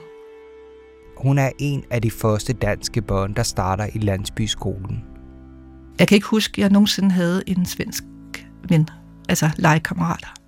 Hun 1.18 1.38
er 1.38 1.50
en 1.60 1.84
af 1.89 2.01
de 2.01 2.12
første 2.12 2.54
danske 2.54 3.01
børn, 3.01 3.34
der 3.34 3.44
starter 3.44 3.88
i 3.94 4.00
landsbyskolen. 4.00 5.04
Jeg 6.00 6.08
kan 6.08 6.16
ikke 6.16 6.28
huske, 6.28 6.54
at 6.54 6.58
jeg 6.58 6.70
nogensinde 6.70 7.12
havde 7.12 7.44
en 7.48 7.66
svensk 7.66 8.04
ven, 8.70 8.89
altså 9.30 9.50
legekammerater. 9.58 10.38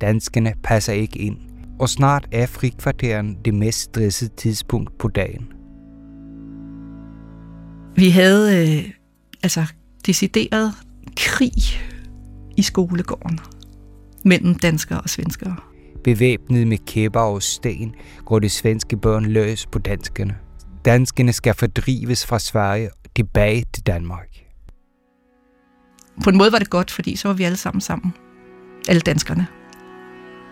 Danskerne 0.00 0.52
passer 0.62 0.92
ikke 0.92 1.18
ind, 1.18 1.36
og 1.78 1.88
snart 1.88 2.28
er 2.32 2.46
frikvarteren 2.46 3.36
det 3.44 3.54
mest 3.54 3.80
stressede 3.80 4.30
tidspunkt 4.36 4.98
på 4.98 5.08
dagen. 5.08 5.52
Vi 7.96 8.10
havde 8.10 8.68
øh, 8.68 8.90
altså 9.42 9.66
decideret 10.06 10.74
krig 11.16 11.52
i 12.56 12.62
skolegården 12.62 13.38
mellem 14.24 14.54
danskere 14.54 15.00
og 15.00 15.08
svenskere. 15.08 15.56
Bevæbnet 16.04 16.66
med 16.66 16.78
kæpper 16.86 17.20
og 17.20 17.42
sten 17.42 17.94
går 18.24 18.38
de 18.38 18.48
svenske 18.48 18.96
børn 18.96 19.24
løs 19.24 19.66
på 19.66 19.78
danskerne. 19.78 20.36
Danskerne 20.84 21.32
skal 21.32 21.54
fordrives 21.54 22.26
fra 22.26 22.38
Sverige 22.38 22.90
tilbage 23.16 23.64
til 23.74 23.86
Danmark. 23.86 24.28
På 26.24 26.30
en 26.30 26.38
måde 26.38 26.52
var 26.52 26.58
det 26.58 26.70
godt, 26.70 26.90
fordi 26.90 27.16
så 27.16 27.28
var 27.28 27.34
vi 27.34 27.44
alle 27.44 27.56
sammen 27.56 27.80
sammen. 27.80 28.12
Alle 28.88 29.00
danskerne. 29.00 29.46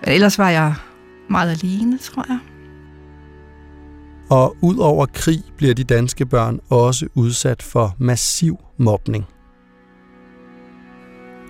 Ellers 0.02 0.38
var 0.38 0.50
jeg 0.50 0.74
meget 1.30 1.50
alene, 1.50 1.98
tror 1.98 2.24
jeg. 2.28 2.38
Og 4.30 4.56
ud 4.62 4.76
over 4.76 5.06
krig 5.06 5.42
bliver 5.56 5.74
de 5.74 5.84
danske 5.84 6.26
børn 6.26 6.60
også 6.70 7.08
udsat 7.14 7.62
for 7.62 7.96
massiv 7.98 8.58
mobning. 8.78 9.24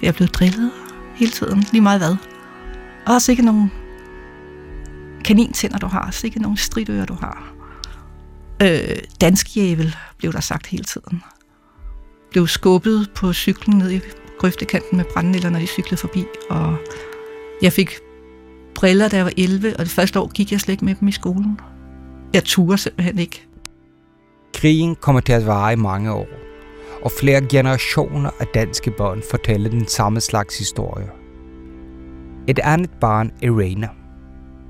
Jeg 0.03 0.15
blevet 0.15 0.35
drillet 0.35 0.71
hele 1.15 1.31
tiden, 1.31 1.65
lige 1.73 1.83
meget 1.83 2.01
hvad. 2.01 2.17
Og 3.07 3.15
også 3.15 3.33
ikke 3.33 3.45
nogen 3.45 3.73
kanintænder, 5.25 5.79
du 5.79 5.87
har. 5.87 6.07
Også 6.07 6.27
ikke 6.27 6.43
nogen 6.43 6.57
stridører, 6.57 7.07
du 7.07 7.15
har. 7.15 7.53
Øh, 8.63 8.97
dansk 9.21 9.57
jævel, 9.57 9.97
blev 10.19 10.33
der 10.33 10.41
sagt 10.41 10.67
hele 10.67 10.85
tiden. 10.85 11.23
Blev 12.31 12.47
skubbet 12.47 13.11
på 13.15 13.33
cyklen 13.33 13.79
ned 13.79 13.91
i 13.91 14.01
grøftekanten 14.39 14.97
med 14.97 15.05
brændenælder, 15.15 15.51
når 15.51 15.59
de 15.59 15.67
cyklede 15.67 15.97
forbi. 15.97 16.25
Og 16.51 16.77
jeg 17.63 17.73
fik 17.73 17.99
briller, 18.79 19.09
da 19.09 19.17
jeg 19.17 19.25
var 19.25 19.33
11, 19.37 19.77
og 19.79 19.85
det 19.85 19.89
første 19.89 20.21
år 20.21 20.29
gik 20.33 20.53
jeg 20.53 20.61
slet 20.61 20.73
ikke 20.73 20.85
med 20.85 20.95
dem 20.95 21.09
i 21.09 21.13
skolen. 21.13 21.61
Jeg 22.35 22.45
turde 22.45 22.79
simpelthen 22.79 23.19
ikke. 23.19 23.47
Krigen 24.55 24.95
kommer 24.95 25.21
til 25.21 25.33
at 25.33 25.47
vare 25.47 25.73
i 25.73 25.77
mange 25.77 26.13
år, 26.13 26.27
og 27.03 27.11
flere 27.21 27.41
generationer 27.41 28.31
af 28.41 28.47
danske 28.47 28.91
børn 28.91 29.23
fortæller 29.31 29.71
den 29.71 29.87
samme 29.87 30.21
slags 30.21 30.59
historie. 30.59 31.07
Et 32.47 32.59
andet 32.59 32.91
barn 33.01 33.31
Irena. 33.43 33.89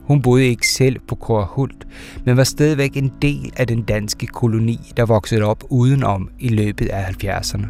Hun 0.04 0.22
boede 0.22 0.46
ikke 0.46 0.68
selv 0.68 0.98
på 1.08 1.14
Korhult, 1.14 1.86
men 2.26 2.36
var 2.36 2.44
stadigvæk 2.44 2.96
en 2.96 3.12
del 3.22 3.52
af 3.56 3.66
den 3.66 3.82
danske 3.82 4.26
koloni, 4.26 4.92
der 4.96 5.06
voksede 5.06 5.42
op 5.42 5.64
udenom 5.70 6.30
i 6.38 6.48
løbet 6.48 6.88
af 6.88 7.24
70'erne. 7.24 7.66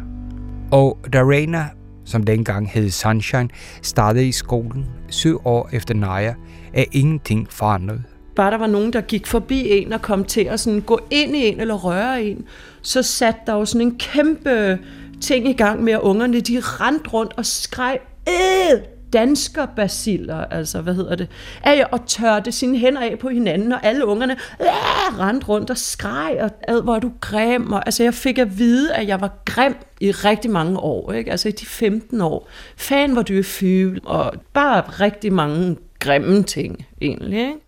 Og 0.71 0.97
da 1.13 1.23
Rainer, 1.23 1.65
som 2.05 2.23
dengang 2.23 2.69
hed 2.69 2.89
Sunshine, 2.89 3.49
startede 3.81 4.27
i 4.27 4.31
skolen 4.31 4.85
syv 5.09 5.41
år 5.45 5.69
efter 5.73 5.93
Naja, 5.93 6.33
er 6.73 6.85
ingenting 6.91 7.47
forandret 7.51 8.03
bare 8.39 8.51
der 8.51 8.57
var 8.57 8.67
nogen, 8.67 8.93
der 8.93 9.01
gik 9.01 9.27
forbi 9.27 9.69
en 9.69 9.93
og 9.93 10.01
kom 10.01 10.23
til 10.23 10.41
at 10.41 10.59
sådan 10.59 10.81
gå 10.81 10.99
ind 11.09 11.35
i 11.35 11.47
en 11.47 11.59
eller 11.59 11.75
røre 11.75 12.23
en, 12.23 12.45
så 12.81 13.03
satte 13.03 13.39
der 13.47 13.53
jo 13.53 13.65
sådan 13.65 13.87
en 13.87 13.97
kæmpe 13.97 14.79
ting 15.21 15.49
i 15.49 15.53
gang 15.53 15.83
med, 15.83 15.93
at 15.93 15.99
ungerne 15.99 16.39
de 16.39 16.59
rendte 16.59 17.09
rundt 17.09 17.33
og 17.37 17.45
skreg, 17.45 17.99
Æh! 18.27 18.79
Danskerbaciller, 19.13 20.45
altså 20.45 20.81
hvad 20.81 20.95
hedder 20.95 21.15
det, 21.15 21.27
af 21.63 21.85
at 21.93 22.01
tørte 22.07 22.51
sine 22.51 22.77
hænder 22.77 23.01
af 23.01 23.19
på 23.19 23.29
hinanden, 23.29 23.71
og 23.71 23.85
alle 23.85 24.05
ungerne 24.05 24.33
øh, 24.61 25.19
rendte 25.19 25.47
rundt 25.47 25.69
og 25.69 25.77
skreg, 25.77 26.37
og 26.41 26.49
ad, 26.67 26.81
hvor 26.81 26.95
er 26.95 26.99
du 26.99 27.11
grim, 27.21 27.71
og 27.71 27.85
altså 27.85 28.03
jeg 28.03 28.13
fik 28.13 28.37
at 28.37 28.57
vide, 28.59 28.93
at 28.93 29.07
jeg 29.07 29.21
var 29.21 29.43
grim 29.45 29.75
i 29.99 30.11
rigtig 30.11 30.51
mange 30.51 30.79
år, 30.79 31.11
ikke? 31.11 31.31
altså 31.31 31.49
i 31.49 31.51
de 31.51 31.65
15 31.65 32.21
år. 32.21 32.49
Fan, 32.77 33.13
hvor 33.13 33.21
du 33.21 33.33
er 33.33 33.99
og 34.03 34.33
bare 34.53 34.81
rigtig 34.81 35.33
mange 35.33 35.77
grimme 35.99 36.43
ting, 36.43 36.85
egentlig, 37.01 37.39
ikke? 37.39 37.59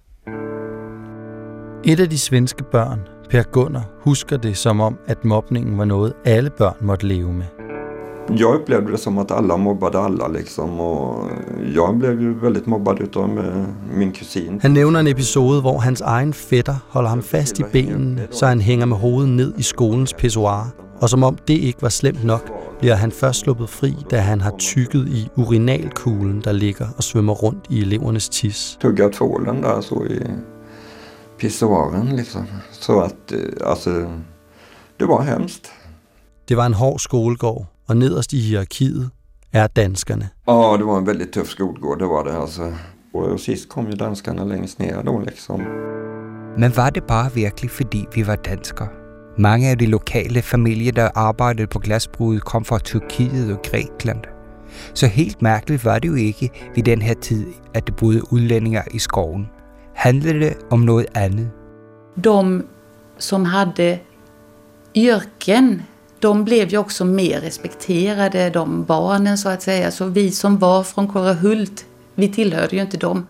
Et 1.83 1.99
af 1.99 2.09
de 2.09 2.19
svenske 2.19 2.63
børn, 2.63 2.99
Per 3.29 3.43
Gunnar, 3.43 3.89
husker 3.99 4.37
det 4.37 4.57
som 4.57 4.79
om, 4.79 4.97
at 5.07 5.25
mobningen 5.25 5.77
var 5.77 5.85
noget, 5.85 6.13
alle 6.25 6.49
børn 6.49 6.77
måtte 6.81 7.07
leve 7.07 7.33
med. 7.33 7.60
Jag 8.29 8.55
upplevde 8.55 8.91
det 8.91 8.97
som 8.97 9.17
att 9.17 9.31
alla 9.31 9.57
mobbade 9.57 9.99
alla 9.99 10.27
liksom 10.27 10.79
och 10.79 11.29
jag 11.75 11.97
blev 11.97 12.21
ju 12.21 12.39
väldigt 12.39 12.65
mobbad 12.65 12.99
utav 12.99 13.29
min 13.93 14.11
kusin. 14.11 14.59
Han 14.61 14.71
nævner 14.71 14.99
en 14.99 15.07
episode, 15.07 15.61
hvor 15.61 15.79
hans 15.79 16.01
egen 16.01 16.33
fætter 16.33 16.75
holder 16.89 17.09
ham 17.09 17.21
fast 17.21 17.59
i 17.59 17.63
benene, 17.73 18.27
så 18.31 18.45
han 18.45 18.61
hænger 18.61 18.85
med 18.85 18.97
hovedet 18.97 19.29
ned 19.29 19.53
i 19.57 19.63
skolens 19.63 20.13
pissoir. 20.13 20.73
Og 21.01 21.09
som 21.09 21.23
om 21.23 21.37
det 21.47 21.53
ikke 21.53 21.81
var 21.81 21.89
slemt 21.89 22.23
nok, 22.23 22.51
bliver 22.79 22.95
han 22.95 23.11
først 23.11 23.39
sluppet 23.39 23.69
fri, 23.69 23.95
da 24.11 24.19
han 24.19 24.41
har 24.41 24.53
tykket 24.59 25.07
i 25.07 25.29
urinalkuglen, 25.35 26.41
der 26.43 26.51
ligger 26.51 26.85
og 26.97 27.03
svømmer 27.03 27.33
rundt 27.33 27.65
i 27.69 27.81
elevernes 27.81 28.29
tis. 28.29 28.77
Tugga 28.81 29.09
tvålen 29.09 29.63
der 29.63 29.81
så 29.81 30.03
i 30.09 30.19
pissoaren 31.39 32.15
liksom. 32.15 32.47
Så 32.71 32.99
att, 32.99 33.33
alltså, 33.65 33.89
det 34.99 35.05
var 35.05 35.21
hemskt. 35.21 35.71
Det 36.49 36.57
var 36.57 36.65
en 36.65 36.73
hård 36.73 36.99
skolegård, 36.99 37.65
og 37.87 37.97
nederst 37.97 38.33
i 38.33 38.39
hierarkiet 38.39 39.09
er 39.53 39.67
danskerne. 39.67 40.29
Ja, 40.47 40.77
det 40.77 40.85
var 40.85 40.97
en 40.97 41.07
väldigt 41.07 41.31
tuff 41.33 41.49
skolgård, 41.49 41.99
det 41.99 42.07
var 42.07 42.23
det 42.23 42.41
alltså. 42.41 42.73
Og 43.13 43.39
sidst 43.39 43.69
kom 43.69 43.85
ju 43.85 43.95
danskarna 43.95 44.43
längst 44.43 44.79
ner 44.79 45.03
då 45.03 45.19
liksom. 45.19 45.61
Men 46.57 46.71
var 46.75 46.89
det 46.89 47.03
bare 47.07 47.33
virkelig, 47.33 47.71
fordi 47.71 48.05
vi 48.15 48.27
var 48.27 48.35
danskere? 48.35 48.87
Mange 49.37 49.69
af 49.69 49.77
de 49.77 49.85
lokale 49.85 50.41
familier, 50.41 50.91
der 50.91 51.09
arbejdede 51.15 51.67
på 51.67 51.79
glasbruget, 51.79 52.43
kom 52.43 52.65
fra 52.65 52.79
Tyrkiet 52.79 53.53
og 53.53 53.61
Grækenland. 53.71 54.23
Så 54.93 55.07
helt 55.07 55.41
mærkeligt 55.41 55.85
var 55.85 55.99
det 55.99 56.07
jo 56.07 56.15
ikke 56.15 56.49
ved 56.75 56.83
den 56.83 57.01
her 57.01 57.13
tid, 57.13 57.45
at 57.73 57.87
det 57.87 57.95
boede 57.95 58.33
udlændinger 58.33 58.81
i 58.91 58.99
skoven. 58.99 59.49
Handlede 59.95 60.39
det 60.39 60.57
om 60.71 60.79
noget 60.79 61.05
andet? 61.15 61.51
De 62.23 62.63
som 63.17 63.45
hade 63.45 63.99
yrken, 64.97 65.81
de 66.21 66.45
blev 66.45 66.69
ju 66.69 66.77
också 66.77 67.05
mer 67.05 67.41
respekterade, 67.41 68.49
de 68.49 68.85
barnen 68.85 69.37
så 69.37 69.49
att 69.49 69.61
säga. 69.61 69.91
Så 69.91 70.05
vi 70.05 70.31
som 70.31 70.59
var 70.59 70.83
från 70.83 71.07
Korahult, 71.07 71.85
vi 72.15 72.27
tillhörde 72.27 72.75
ju 72.75 72.81
inte 72.81 72.97
dem. 72.97 73.27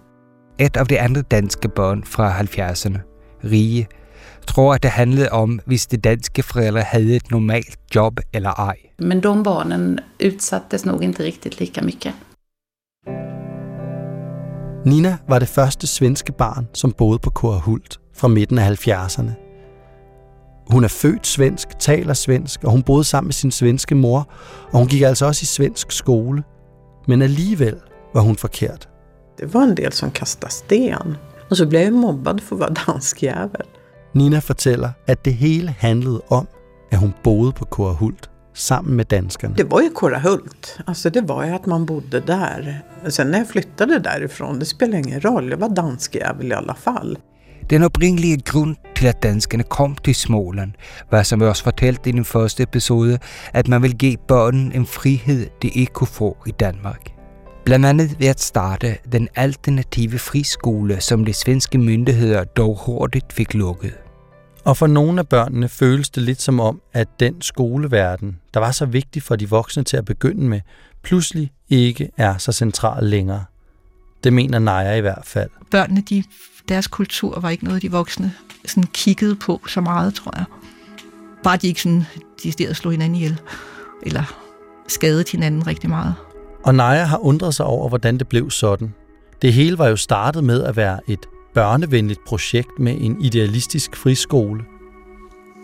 Et 0.59 0.77
af 0.77 0.87
de 0.87 0.99
andre 0.99 1.21
danske 1.21 1.69
børn 1.69 2.03
fra 2.03 2.41
70'erne, 2.41 2.99
Rige, 3.43 3.87
tror, 4.47 4.73
at 4.73 4.83
det 4.83 4.89
handlede 4.89 5.29
om, 5.29 5.59
hvis 5.65 5.87
de 5.87 5.97
danske 5.97 6.43
forældre 6.43 6.81
havde 6.81 7.15
et 7.15 7.31
normalt 7.31 7.79
job 7.95 8.19
eller 8.33 8.49
ej. 8.49 8.75
Men 8.99 9.23
de 9.23 9.43
barnen 9.43 9.99
utsattes 10.19 10.85
nog 10.85 11.03
inte 11.03 11.23
riktigt 11.23 11.59
lika 11.59 11.81
mycket. 11.81 12.13
Nina 14.85 15.17
var 15.27 15.39
det 15.39 15.47
første 15.47 15.87
svenske 15.87 16.31
barn, 16.31 16.67
som 16.73 16.91
boede 16.91 17.19
på 17.19 17.29
Korahult 17.29 17.99
fra 18.15 18.27
midten 18.27 18.59
af 18.59 18.87
70'erne. 18.87 19.50
Hun 20.69 20.83
er 20.83 20.87
født 20.87 21.27
svensk, 21.27 21.79
taler 21.79 22.13
svensk, 22.13 22.63
og 22.63 22.71
hun 22.71 22.83
boede 22.83 23.03
sammen 23.03 23.27
med 23.27 23.33
sin 23.33 23.51
svenske 23.51 23.95
mor, 23.95 24.27
og 24.71 24.79
hun 24.79 24.87
gik 24.87 25.01
altså 25.01 25.25
også 25.25 25.43
i 25.43 25.45
svensk 25.45 25.91
skole. 25.91 26.43
Men 27.07 27.21
alligevel 27.21 27.75
var 28.13 28.21
hun 28.21 28.35
forkert. 28.35 28.89
Det 29.37 29.53
var 29.53 29.63
en 29.63 29.77
del 29.77 29.93
som 29.93 30.11
kastade 30.11 30.53
sten. 30.53 31.17
Och 31.49 31.57
så 31.57 31.65
blev 31.65 31.81
jag 31.81 31.93
mobbad 31.93 32.41
för 32.41 32.55
att 32.55 32.59
vara 32.59 32.73
dansk 32.87 33.23
jävel. 33.23 33.67
Nina 34.13 34.41
fortæller, 34.41 34.89
at 35.07 35.25
det 35.25 35.31
hele 35.31 35.75
handlede 35.79 36.21
om, 36.27 36.47
at 36.91 36.99
hun 36.99 37.13
boede 37.23 37.51
på 37.51 37.65
Korahult 37.65 38.29
sammen 38.53 38.95
med 38.95 39.05
danskerne. 39.05 39.55
Det 39.57 39.63
var 39.63 39.81
ju 39.81 39.89
Korahult. 39.89 40.79
Alltså 40.85 41.09
det 41.09 41.21
var 41.21 41.45
ju 41.45 41.51
att 41.51 41.65
man 41.65 41.85
bodde 41.85 42.19
där. 42.19 42.81
Sen 43.09 43.31
när 43.31 43.37
jag 43.37 43.47
flyttade 43.47 43.99
därifrån, 43.99 44.59
det 44.59 44.65
spelar 44.65 44.97
ingen 44.97 45.21
roll. 45.21 45.49
Jag 45.49 45.57
var 45.57 45.69
dansk 45.69 46.15
jävel 46.15 46.51
i 46.51 46.55
alla 46.55 46.75
fall. 46.75 47.17
Den 47.69 47.83
oprindelige 47.83 48.37
grund 48.37 48.75
til, 48.95 49.07
at 49.07 49.23
danskerne 49.23 49.63
kom 49.63 49.95
til 49.95 50.15
Småland, 50.15 50.71
var, 51.11 51.23
som 51.23 51.39
vi 51.39 51.45
også 51.45 51.63
fortalte 51.63 52.09
i 52.09 52.13
den 52.13 52.25
første 52.25 52.63
episode, 52.63 53.19
at 53.53 53.67
man 53.67 53.81
ville 53.81 53.97
give 53.97 54.17
børnene 54.27 54.75
en 54.75 54.85
frihed, 54.85 55.47
de 55.61 55.67
ikke 55.67 55.93
kunne 55.93 56.07
få 56.07 56.37
i 56.47 56.51
Danmark. 56.51 57.11
Blandt 57.65 57.85
andet 57.85 58.19
ved 58.19 58.27
at 58.27 58.41
starte 58.41 58.97
den 59.11 59.27
alternative 59.35 60.19
friskole, 60.19 61.01
som 61.01 61.25
de 61.25 61.33
svenske 61.33 61.77
myndigheder 61.77 62.43
dog 62.43 62.79
hurtigt 62.85 63.33
fik 63.33 63.53
lukket. 63.53 63.93
Og 64.65 64.77
for 64.77 64.87
nogle 64.87 65.19
af 65.19 65.27
børnene 65.27 65.69
føles 65.69 66.09
det 66.09 66.23
lidt 66.23 66.41
som 66.41 66.59
om, 66.59 66.81
at 66.93 67.07
den 67.19 67.41
skoleverden, 67.41 68.39
der 68.53 68.59
var 68.59 68.71
så 68.71 68.85
vigtig 68.85 69.23
for 69.23 69.35
de 69.35 69.49
voksne 69.49 69.83
til 69.83 69.97
at 69.97 70.05
begynde 70.05 70.43
med, 70.43 70.61
pludselig 71.03 71.51
ikke 71.69 72.09
er 72.17 72.37
så 72.37 72.51
central 72.51 73.03
længere. 73.03 73.45
Det 74.23 74.33
mener 74.33 74.59
Naja 74.59 74.95
i 74.95 75.01
hvert 75.01 75.25
fald. 75.25 75.49
Børnene, 75.71 76.01
de, 76.01 76.23
deres 76.69 76.87
kultur 76.87 77.39
var 77.39 77.49
ikke 77.49 77.63
noget, 77.63 77.81
de 77.81 77.91
voksne 77.91 78.33
sådan 78.65 78.89
kiggede 78.93 79.35
på 79.35 79.61
så 79.67 79.81
meget, 79.81 80.13
tror 80.13 80.33
jeg. 80.35 80.45
Bare 81.43 81.57
de 81.57 81.67
ikke 81.67 81.81
sådan, 81.81 82.05
de 82.43 82.51
stod 82.51 82.73
slog 82.73 82.91
hinanden 82.91 83.15
ihjel, 83.15 83.41
eller 84.03 84.23
skadede 84.87 85.23
hinanden 85.31 85.67
rigtig 85.67 85.89
meget. 85.89 86.15
Og 86.63 86.75
Naja 86.75 87.03
har 87.03 87.17
undret 87.17 87.55
sig 87.55 87.65
over, 87.65 87.89
hvordan 87.89 88.17
det 88.17 88.27
blev 88.27 88.51
sådan. 88.51 88.93
Det 89.41 89.53
hele 89.53 89.77
var 89.77 89.87
jo 89.87 89.95
startet 89.95 90.43
med 90.43 90.63
at 90.63 90.75
være 90.75 90.99
et 91.07 91.25
børnevenligt 91.53 92.19
projekt 92.25 92.79
med 92.79 92.97
en 92.99 93.21
idealistisk 93.21 93.95
friskole. 93.95 94.63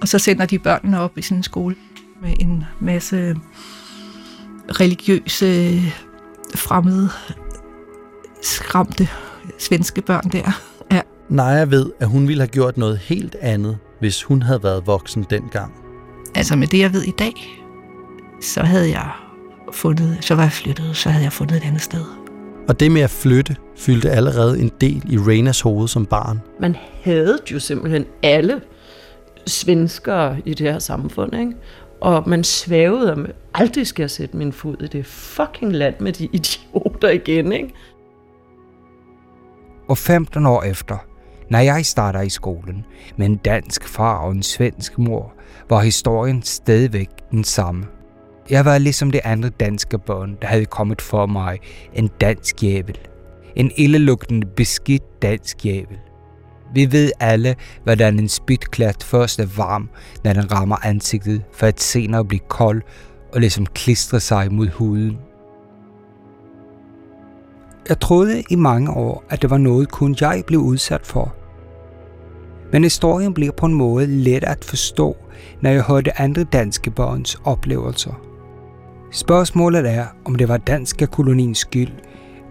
Og 0.01 0.07
så 0.07 0.19
sender 0.19 0.45
de 0.45 0.59
børnene 0.59 0.99
op 0.99 1.17
i 1.17 1.21
sådan 1.21 1.37
en 1.37 1.43
skole 1.43 1.75
med 2.21 2.33
en 2.39 2.63
masse 2.79 3.35
religiøse, 4.79 5.81
fremmede, 6.55 7.09
skræmte 8.41 9.07
svenske 9.59 10.01
børn 10.01 10.29
der. 10.31 10.61
Ja. 10.91 11.01
Naja 11.29 11.65
ved, 11.65 11.91
at 11.99 12.07
hun 12.07 12.27
ville 12.27 12.41
have 12.41 12.47
gjort 12.47 12.77
noget 12.77 12.97
helt 12.97 13.35
andet, 13.41 13.77
hvis 13.99 14.23
hun 14.23 14.41
havde 14.41 14.63
været 14.63 14.87
voksen 14.87 15.25
dengang. 15.29 15.73
Altså 16.35 16.55
med 16.55 16.67
det, 16.67 16.79
jeg 16.79 16.93
ved 16.93 17.03
i 17.03 17.13
dag, 17.19 17.33
så 18.41 18.61
havde 18.61 18.89
jeg 18.89 19.09
fundet, 19.71 20.17
så 20.21 20.35
var 20.35 20.43
jeg 20.43 20.51
flyttet, 20.51 20.95
så 20.95 21.09
havde 21.09 21.23
jeg 21.23 21.33
fundet 21.33 21.57
et 21.57 21.63
andet 21.63 21.81
sted. 21.81 22.03
Og 22.67 22.79
det 22.79 22.91
med 22.91 23.01
at 23.01 23.09
flytte 23.09 23.55
fyldte 23.77 24.09
allerede 24.09 24.59
en 24.59 24.71
del 24.81 25.03
i 25.09 25.17
Rainas 25.17 25.61
hoved 25.61 25.87
som 25.87 26.05
barn. 26.05 26.41
Man 26.59 26.75
havde 27.03 27.39
jo 27.51 27.59
simpelthen 27.59 28.05
alle 28.23 28.61
svenskere 29.47 30.37
i 30.45 30.53
det 30.53 30.71
her 30.71 30.79
samfund, 30.79 31.35
ikke? 31.35 31.51
Og 32.01 32.29
man 32.29 32.43
svævede 32.43 33.13
om, 33.13 33.25
aldrig 33.53 33.87
skal 33.87 34.03
jeg 34.03 34.11
sætte 34.11 34.37
min 34.37 34.53
fod 34.53 34.83
i 34.83 34.87
det 34.87 35.05
fucking 35.05 35.73
land 35.73 35.95
med 35.99 36.13
de 36.13 36.25
idioter 36.33 37.09
igen, 37.09 37.51
ikke? 37.51 37.73
Og 39.89 39.97
15 39.97 40.45
år 40.45 40.63
efter, 40.63 40.97
når 41.49 41.59
jeg 41.59 41.85
starter 41.85 42.21
i 42.21 42.29
skolen 42.29 42.85
med 43.17 43.25
en 43.25 43.37
dansk 43.37 43.87
far 43.87 44.17
og 44.17 44.31
en 44.31 44.43
svensk 44.43 44.97
mor, 44.97 45.33
var 45.69 45.81
historien 45.81 46.43
stadigvæk 46.43 47.09
den 47.31 47.43
samme. 47.43 47.85
Jeg 48.49 48.65
var 48.65 48.77
ligesom 48.77 49.11
det 49.11 49.21
andre 49.23 49.49
danske 49.49 49.99
børn, 49.99 50.37
der 50.41 50.47
havde 50.47 50.65
kommet 50.65 51.01
for 51.01 51.25
mig 51.25 51.59
en 51.93 52.09
dansk 52.21 52.63
jævel. 52.63 52.97
En 53.55 53.71
ildelugtende 53.75 54.47
beskidt 54.47 55.21
dansk 55.21 55.65
jævel. 55.65 55.97
Vi 56.73 56.91
ved 56.91 57.11
alle, 57.19 57.55
hvordan 57.83 58.19
en 58.19 58.29
spytklat 58.29 59.03
først 59.03 59.39
er 59.39 59.45
varm, 59.57 59.89
når 60.23 60.33
den 60.33 60.51
rammer 60.51 60.85
ansigtet, 60.85 61.43
for 61.53 61.67
at 61.67 61.81
senere 61.81 62.25
blive 62.25 62.41
kold 62.49 62.81
og 63.33 63.39
ligesom 63.39 63.65
klistre 63.65 64.19
sig 64.19 64.53
mod 64.53 64.67
huden. 64.67 65.17
Jeg 67.89 67.99
troede 67.99 68.43
i 68.49 68.55
mange 68.55 68.91
år, 68.91 69.23
at 69.29 69.41
det 69.41 69.49
var 69.49 69.57
noget 69.57 69.91
kun 69.91 70.15
jeg 70.21 70.43
blev 70.47 70.59
udsat 70.59 71.05
for. 71.05 71.35
Men 72.71 72.83
historien 72.83 73.33
bliver 73.33 73.51
på 73.51 73.65
en 73.65 73.73
måde 73.73 74.07
let 74.07 74.43
at 74.43 74.65
forstå, 74.65 75.17
når 75.61 75.69
jeg 75.69 75.81
hørte 75.81 76.21
andre 76.21 76.43
danske 76.43 76.91
børns 76.91 77.37
oplevelser. 77.43 78.21
Spørgsmålet 79.11 79.89
er, 79.89 80.05
om 80.25 80.35
det 80.35 80.47
var 80.47 80.57
danske 80.57 81.07
koloniens 81.07 81.57
skyld, 81.57 81.91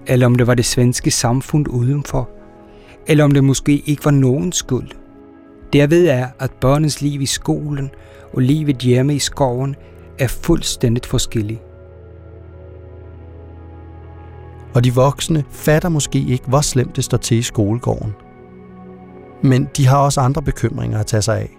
eller 0.07 0.27
om 0.27 0.35
det 0.35 0.46
var 0.46 0.55
det 0.55 0.64
svenske 0.64 1.11
samfund 1.11 1.68
udenfor, 1.68 2.29
eller 3.07 3.25
om 3.25 3.31
det 3.31 3.44
måske 3.44 3.83
ikke 3.87 4.05
var 4.05 4.11
nogens 4.11 4.57
skyld. 4.57 4.88
Det 5.72 5.79
jeg 5.79 5.90
ved 5.90 6.07
er, 6.09 6.29
at 6.38 6.51
børnens 6.61 7.03
liv 7.03 7.20
i 7.20 7.27
skolen 7.27 7.90
og 8.33 8.42
livet 8.42 8.77
hjemme 8.77 9.14
i 9.14 9.18
skoven 9.18 9.77
er 10.18 10.29
fuldstændigt 10.29 11.07
forskellige. 11.07 11.61
Og 14.76 14.84
de 14.84 14.94
voksne 14.94 15.44
fatter 15.50 15.88
måske 15.88 16.18
ikke, 16.18 16.44
hvor 16.46 16.60
slemt 16.60 16.96
det 16.96 17.04
står 17.04 17.18
til 17.18 17.36
i 17.36 17.42
skolegården. 17.42 18.14
Men 19.42 19.68
de 19.76 19.86
har 19.86 19.96
også 19.96 20.20
andre 20.20 20.42
bekymringer 20.42 20.98
at 20.98 21.06
tage 21.06 21.22
sig 21.22 21.40
af. 21.40 21.50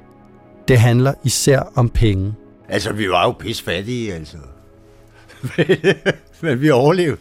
Det 0.67 0.79
handler 0.79 1.13
især 1.23 1.59
om 1.75 1.89
penge. 1.89 2.33
Altså, 2.69 2.93
vi 2.93 3.09
var 3.09 3.23
jo 3.23 3.31
pisfattige, 3.31 4.13
altså. 4.13 4.37
Men 6.41 6.61
vi 6.61 6.69
overlevede. 6.69 7.17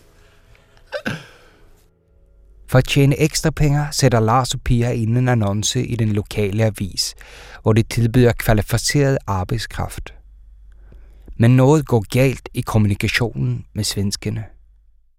For 2.69 2.79
at 2.79 2.85
tjene 2.85 3.21
ekstra 3.21 3.51
penge 3.51 3.87
sætter 3.93 4.21
Lars 4.21 4.55
og 4.55 4.61
Pia 4.61 4.91
ind 4.91 5.19
en 5.19 5.29
annonce 5.29 5.87
i 5.87 5.97
den 5.97 6.13
lokale 6.13 6.65
avis, 6.65 7.15
hvor 7.63 7.73
de 7.73 7.83
tilbyder 7.83 8.33
kvalificeret 8.33 9.19
arbejdskraft. 9.27 10.15
Men 11.37 11.57
noget 11.57 11.87
går 11.87 12.05
galt 12.11 12.49
i 12.55 12.61
kommunikationen 12.61 13.65
med 13.75 13.85
svenskerne. 13.85 14.45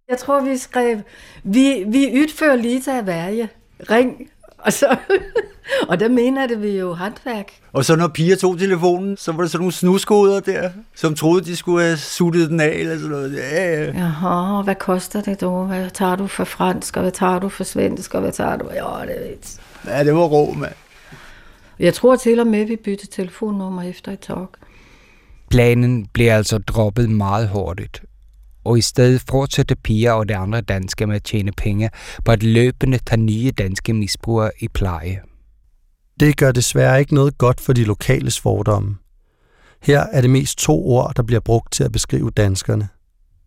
Jeg 0.09 0.17
tror, 0.17 0.41
vi 0.43 0.57
skrev, 0.57 0.97
vi, 1.43 1.83
vi 1.87 2.21
udfører 2.21 2.55
lige 2.55 2.91
af 2.91 3.05
værje. 3.05 3.49
Ring. 3.89 4.29
Og, 4.57 4.73
så, 4.73 4.97
og 5.89 5.99
der 5.99 6.09
mener 6.09 6.47
det 6.47 6.61
vi 6.61 6.69
jo 6.69 6.93
håndværk. 6.93 7.51
Og 7.73 7.85
så 7.85 7.95
når 7.95 8.07
piger 8.07 8.35
tog 8.35 8.59
telefonen, 8.59 9.17
så 9.17 9.31
var 9.31 9.41
der 9.41 9.47
sådan 9.47 9.61
nogle 9.61 9.73
snuskoder 9.73 10.39
der, 10.39 10.69
som 10.95 11.15
troede, 11.15 11.45
de 11.45 11.55
skulle 11.55 11.83
have 11.83 11.97
suttet 11.97 12.49
den 12.49 12.59
af 12.59 12.69
eller 12.69 12.95
sådan 12.95 13.09
noget. 13.09 13.35
Ja, 13.35 13.83
ja. 13.83 13.83
Jaha, 13.83 14.61
hvad 14.61 14.75
koster 14.75 15.21
det 15.21 15.41
dog? 15.41 15.67
Hvad 15.67 15.89
tager 15.89 16.15
du 16.15 16.27
for 16.27 16.43
fransk, 16.43 16.95
og 16.97 17.01
hvad 17.01 17.11
tager 17.11 17.39
du 17.39 17.49
for 17.49 17.63
svensk, 17.63 18.13
og 18.13 18.21
hvad 18.21 18.31
tager 18.31 18.57
du? 18.57 18.69
Ja, 18.73 19.01
det 19.01 19.21
ved 19.21 19.37
Ja, 19.93 20.03
det 20.03 20.13
var 20.15 20.25
rå, 20.25 20.53
mand. 20.53 20.73
Jeg 21.79 21.93
tror 21.93 22.15
til 22.15 22.39
og 22.39 22.47
med, 22.47 22.59
at 22.59 22.67
vi 22.67 22.75
byttede 22.75 23.11
telefonnummer 23.11 23.81
efter 23.81 24.11
et 24.11 24.19
talk. 24.19 24.57
Planen 25.49 26.07
blev 26.13 26.27
altså 26.31 26.57
droppet 26.57 27.09
meget 27.09 27.49
hurtigt, 27.49 28.01
og 28.67 28.77
i 28.77 28.81
stedet 28.81 29.23
fortsatte 29.29 29.75
piger 29.75 30.11
og 30.11 30.29
de 30.29 30.35
andre 30.35 30.61
danskere 30.61 31.07
med 31.07 31.15
at 31.15 31.23
tjene 31.23 31.51
penge 31.51 31.89
på 32.25 32.31
at 32.31 32.43
løbende 32.43 32.97
tage 32.97 33.21
nye 33.21 33.51
danske 33.51 33.93
misbrugere 33.93 34.51
i 34.59 34.67
pleje. 34.67 35.19
Det 36.19 36.37
gør 36.37 36.51
desværre 36.51 36.99
ikke 36.99 37.13
noget 37.13 37.37
godt 37.37 37.61
for 37.61 37.73
de 37.73 37.83
lokale 37.83 38.31
fordomme. 38.31 38.95
Her 39.81 39.99
er 39.99 40.21
det 40.21 40.29
mest 40.29 40.57
to 40.57 40.87
ord, 40.87 41.15
der 41.15 41.23
bliver 41.23 41.39
brugt 41.39 41.73
til 41.73 41.83
at 41.83 41.91
beskrive 41.91 42.31
danskerne. 42.31 42.87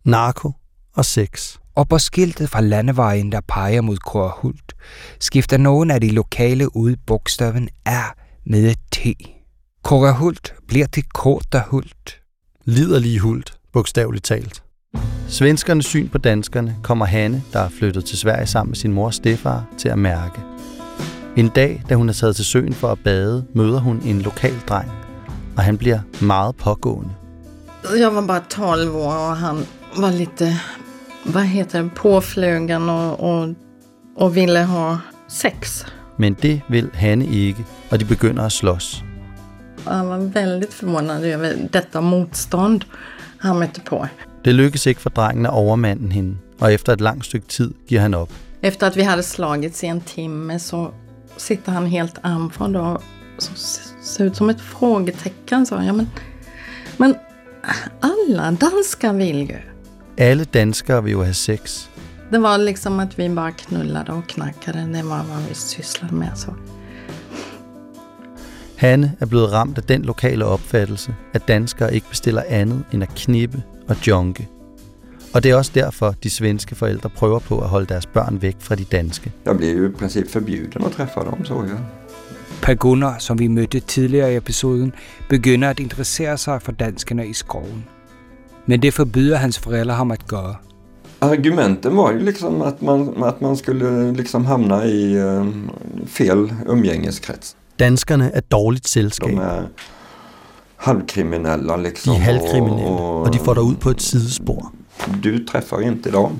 Narko 0.05 0.51
og 0.95 1.05
sex. 1.05 1.57
Og 1.75 1.87
på 1.87 1.97
skiltet 1.97 2.49
fra 2.49 2.61
landevejen, 2.61 3.31
der 3.31 3.41
peger 3.47 3.81
mod 3.81 3.97
Korhult, 3.97 4.73
skifter 5.19 5.57
nogen 5.57 5.91
af 5.91 6.01
de 6.01 6.11
lokale 6.11 6.75
ud 6.75 6.95
bogstaven 7.07 7.69
R 7.87 8.15
med 8.45 8.71
et 8.71 8.77
T. 8.91 8.99
Korahult 9.83 10.53
bliver 10.67 10.87
til 10.87 11.03
Kortahult. 11.13 12.21
Liderlige 12.65 13.19
hult, 13.19 13.53
bogstaveligt 13.73 14.25
talt. 14.25 14.63
Svenskernes 15.31 15.85
syn 15.85 16.09
på 16.09 16.17
danskerne 16.17 16.75
kommer 16.83 17.05
Hanne, 17.05 17.43
der 17.53 17.59
er 17.59 17.69
flyttet 17.69 18.05
til 18.05 18.17
Sverige 18.17 18.47
sammen 18.47 18.69
med 18.69 18.75
sin 18.75 18.93
mor 18.93 19.09
Stefar, 19.09 19.63
til 19.77 19.89
at 19.89 19.99
mærke. 19.99 20.41
En 21.37 21.49
dag, 21.49 21.83
da 21.89 21.95
hun 21.95 22.09
er 22.09 22.13
taget 22.13 22.35
til 22.35 22.45
søen 22.45 22.73
for 22.73 22.87
at 22.87 22.99
bade, 23.03 23.45
møder 23.53 23.79
hun 23.79 24.01
en 24.05 24.21
lokal 24.21 24.59
dreng, 24.69 24.91
og 25.57 25.63
han 25.63 25.77
bliver 25.77 25.99
meget 26.21 26.55
pågående. 26.55 27.09
Jag 27.99 28.11
var 28.11 28.21
bara 28.27 28.43
12 28.49 28.95
år 28.95 29.29
och 29.29 29.35
han 29.35 29.65
var 29.97 30.11
lite, 30.11 30.59
vad 31.25 31.43
heter 31.43 31.81
det, 31.81 31.89
påflugen 31.95 32.89
och, 32.89 33.19
och, 33.19 33.49
och 34.15 34.37
ville 34.37 34.63
ha 34.63 34.97
sex. 35.27 35.85
Men 36.17 36.33
det 36.41 36.61
vil 36.69 36.89
Hanne 36.93 37.25
ikke, 37.25 37.65
og 37.89 37.99
de 37.99 38.05
begynder 38.05 38.43
at 38.43 38.51
slås. 38.51 39.03
Han 39.85 40.07
var 40.07 40.17
väldigt 40.17 40.73
förvånad 40.73 41.23
över 41.23 41.69
detta 41.73 42.01
motstånd 42.01 42.85
han 43.37 43.59
mötte 43.59 43.81
på. 43.81 44.07
Det 44.45 44.55
lykkes 44.55 44.85
ikke 44.85 45.01
for 45.01 45.09
drengen 45.09 45.45
at 45.45 45.51
overmanden 45.51 46.11
hende, 46.11 46.37
og 46.59 46.73
efter 46.73 46.93
et 46.93 47.01
langt 47.01 47.25
stykke 47.25 47.47
tid 47.47 47.73
giver 47.87 48.01
han 48.01 48.13
op. 48.13 48.29
Efter 48.61 48.87
att 48.87 48.97
vi 48.97 49.01
hade 49.01 49.23
slagits 49.23 49.83
i 49.83 49.87
en 49.87 50.01
timme 50.01 50.59
så 50.59 50.91
sitter 51.37 51.71
han 51.71 51.85
helt 51.85 52.19
andfådd 52.23 52.75
och 52.75 53.01
så 53.37 53.51
Såg 54.03 54.27
ut 54.27 54.35
som 54.35 54.49
ett 54.49 54.61
frågetecken 54.61 55.65
sa 55.65 55.83
jag. 55.83 55.95
Men, 55.95 56.07
men 56.97 57.15
alla 57.99 58.51
danskar 58.51 59.13
vill 59.13 59.49
ju. 59.49 59.57
Alle 60.17 60.43
danskere 60.43 61.01
vil 61.01 61.11
jo 61.11 61.19
have 61.19 61.33
sex. 61.33 61.89
Det 62.31 62.37
var 62.37 62.57
liksom 62.57 62.99
att 62.99 63.19
vi 63.19 63.29
bara 63.29 63.51
knullade 63.51 64.11
och 64.11 64.27
knackade. 64.27 64.79
Det 64.79 65.03
var 65.03 65.23
vad 65.23 65.43
vi 65.49 65.55
sysslade 65.55 66.13
med. 66.13 66.37
Så. 66.37 66.53
Hanne 68.75 69.11
er 69.19 69.25
blevet 69.25 69.51
ramt 69.51 69.77
af 69.77 69.83
den 69.83 70.01
lokale 70.01 70.45
opfattelse, 70.45 71.15
at 71.33 71.47
danskere 71.47 71.95
ikke 71.95 72.09
bestiller 72.09 72.43
andet 72.49 72.83
end 72.91 73.03
at 73.03 73.15
knippe 73.15 73.63
og 73.91 74.07
junke. 74.07 74.47
Og 75.33 75.43
det 75.43 75.51
er 75.51 75.55
også 75.55 75.71
derfor, 75.75 76.15
de 76.23 76.29
svenske 76.29 76.75
forældre 76.75 77.09
prøver 77.09 77.39
på 77.39 77.59
at 77.59 77.69
holde 77.69 77.85
deres 77.85 78.05
børn 78.05 78.41
væk 78.41 78.55
fra 78.59 78.75
de 78.75 78.83
danske. 78.83 79.31
Jag 79.45 79.57
blev 79.57 79.77
ju 79.77 79.89
i 79.89 79.91
princip 79.91 80.29
förbjuden 80.29 80.85
att 80.85 80.91
träffa 80.91 81.23
dem 81.23 81.45
så 81.45 81.53
jag. 81.53 81.79
Per 82.61 82.75
Gunnar, 82.75 83.17
som 83.19 83.39
vi 83.39 83.47
mødte 83.47 83.79
tidligere 83.79 84.33
i 84.33 84.35
episoden, 84.35 84.93
begynder 85.29 85.69
at 85.69 85.79
interessere 85.79 86.37
sig 86.37 86.61
for 86.61 86.71
danskerne 86.71 87.27
i 87.27 87.33
skoven. 87.33 87.85
Men 88.65 88.81
det 88.81 88.93
forbyder 88.93 89.37
hans 89.37 89.59
forældre 89.59 89.95
ham 89.95 90.11
at 90.11 90.27
gøre. 90.27 90.55
Argumenten 91.19 91.97
var 91.97 92.11
ju 92.11 92.19
liksom 92.19 92.61
att 92.61 92.81
man, 92.81 93.23
att 93.23 93.41
man 93.41 93.57
skulle 93.57 94.11
liksom 94.11 94.45
hamna 94.45 94.85
i 94.85 95.13
eh, 95.13 95.45
fel 96.07 96.53
umgängeskrets. 96.67 97.55
Danskerne 97.79 98.31
er 98.33 98.41
dårligt 98.41 98.87
selskab. 98.87 99.29
De 99.29 99.35
er 99.35 99.63
halvkriminella 100.81 101.77
De 101.77 101.83
liksom. 101.83 102.13
er 102.13 102.17
halvkriminelle, 102.17 102.85
och- 102.91 103.25
og 103.25 103.33
de 103.33 103.39
får 103.39 103.53
dig 103.53 103.63
ud 103.63 103.75
på 103.75 103.89
et 103.89 104.01
sidespor. 104.01 104.71
Du 105.23 105.29
träffar 105.47 105.79
inte 105.79 106.11
dem. 106.11 106.31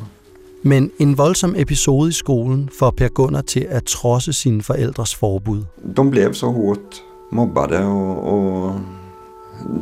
Men 0.64 0.92
en 1.00 1.18
voldsom 1.18 1.54
episode 1.58 2.10
i 2.10 2.12
skolen 2.12 2.70
får 2.80 2.92
Per 2.92 3.08
Gunnar 3.08 3.42
til 3.42 3.66
at 3.70 3.84
trodse 3.84 4.34
sine 4.34 4.62
forældres 4.64 5.16
forbud. 5.16 5.64
De 5.98 6.12
blev 6.12 6.34
så 6.34 6.48
hårt 6.52 7.04
mobbade 7.32 7.86
och, 7.86 8.34
och 8.34 8.74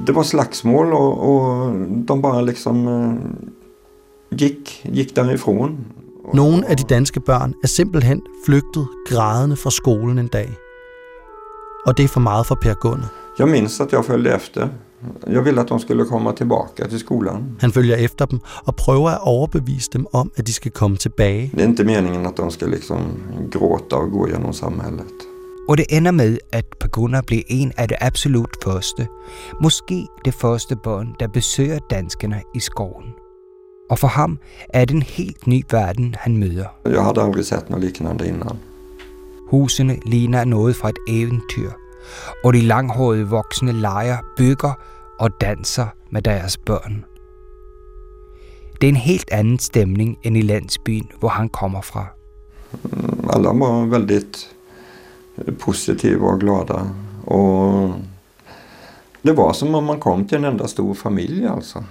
det 0.08 0.16
var 0.16 0.24
slagsmål 0.24 0.94
och, 0.94 1.30
och 1.30 1.72
de 2.08 2.22
bara 2.22 2.42
liksom 2.42 2.88
eh, 2.88 3.14
gick, 4.40 4.86
gick 4.94 5.16
därifrån. 5.16 5.78
Nogle 6.34 6.68
af 6.70 6.78
de 6.78 6.84
danske 6.84 7.20
børn 7.20 7.54
er 7.64 7.68
simpelthen 7.68 8.22
flygtet 8.46 8.88
grædende 9.08 9.56
fra 9.56 9.70
skolen 9.72 10.20
en 10.20 10.28
dag. 10.28 10.50
Og 11.86 11.98
det 11.98 12.04
er 12.04 12.08
for 12.08 12.20
meget 12.20 12.46
for 12.46 12.56
Per 12.56 12.74
Gunnar. 12.74 13.12
Jag 13.40 13.50
minns 13.50 13.82
att 13.82 13.92
jag 13.92 14.06
följde 14.06 14.34
efter. 14.34 14.70
Jag 15.28 15.42
ville 15.42 15.62
att 15.62 15.68
de 15.68 15.80
skulle 15.80 16.04
komma 16.04 16.34
tillbaka 16.34 16.88
till 16.88 17.00
skolan. 17.00 17.58
Han 17.62 17.72
følger 17.72 17.98
efter 17.98 18.26
dem 18.26 18.42
og 18.66 18.76
prøver 18.76 19.10
at 19.10 19.20
overbevise 19.24 19.90
dem 19.94 20.08
om, 20.14 20.32
at 20.38 20.48
de 20.48 20.54
skal 20.54 20.72
komme 20.72 20.98
tilbage. 20.98 21.52
Det 21.56 21.62
är 21.62 21.68
inte 21.68 21.84
meningen 21.84 22.26
att 22.26 22.38
de 22.38 22.52
ska 22.52 22.66
liksom 22.66 23.00
gråta 23.52 23.96
och 23.96 24.12
gå 24.12 24.28
genom 24.28 24.54
samhället. 24.54 25.14
Og 25.70 25.78
det 25.78 25.86
ender 25.90 26.12
med, 26.12 26.38
at 26.52 26.66
Per 26.80 26.88
Gunnar 26.88 27.22
bliver 27.22 27.44
en 27.48 27.72
af 27.78 27.88
det 27.88 27.98
absolut 28.02 28.56
første, 28.64 29.08
måske 29.62 30.08
det 30.26 30.34
første 30.34 30.76
børn, 30.76 31.16
der 31.20 31.28
besøger 31.28 31.80
danskerne 31.90 32.42
i 32.56 32.60
skoven. 32.60 33.14
Og 33.90 34.00
for 34.00 34.08
ham 34.08 34.40
er 34.74 34.86
det 34.86 34.96
en 34.96 35.02
helt 35.02 35.48
ny 35.48 35.64
verden, 35.72 36.16
han 36.20 36.38
møder. 36.38 36.66
Jag 36.86 37.04
hade 37.04 37.22
aldrig 37.22 37.46
sett 37.46 37.70
något 37.70 37.82
liknande 37.82 38.28
innan. 38.28 38.58
Husene 39.50 39.98
ligner 40.06 40.46
noget 40.46 40.76
fra 40.76 40.90
et 40.90 40.98
eventyr, 41.08 41.70
og 42.44 42.54
de 42.54 42.62
langhårede 42.62 43.28
voksne 43.28 43.72
leger, 43.72 44.18
bygger 44.38 44.74
og 45.20 45.30
danser 45.42 45.88
med 46.12 46.22
deres 46.22 46.58
børn. 46.58 47.06
Det 48.82 48.88
er 48.88 48.90
en 48.90 48.96
helt 48.96 49.32
anden 49.32 49.60
stemning 49.60 50.18
end 50.24 50.38
i 50.38 50.42
landsbyen, 50.42 51.10
hvor 51.20 51.30
han 51.30 51.50
kommer 51.50 51.82
fra. 51.82 52.06
Alla 53.30 53.54
var 53.54 53.86
väldigt 53.86 54.56
positiva 55.60 56.28
och 56.28 56.40
glada. 56.40 56.90
Och 57.26 57.90
det 59.22 59.32
var 59.32 59.54
som 59.54 59.76
om 59.76 59.86
man 59.86 60.00
kom 60.00 60.28
till 60.28 60.38
en 60.38 60.46
enda 60.46 60.68
stor 60.68 60.94
familj 60.94 61.48
alltså. 61.48 61.84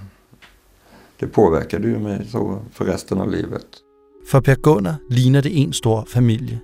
Det 1.21 1.27
påverkade 1.27 1.89
ju 1.89 1.99
mig 1.99 2.27
så 2.33 2.63
för 2.73 2.85
resten 2.85 3.21
av 3.21 3.31
livet. 3.31 3.67
For 4.31 4.41
Per 4.41 4.55
Gunnar 4.55 4.97
ligner 5.11 5.43
det 5.43 5.59
en 5.59 5.73
stor 5.73 6.05
familie. 6.05 6.59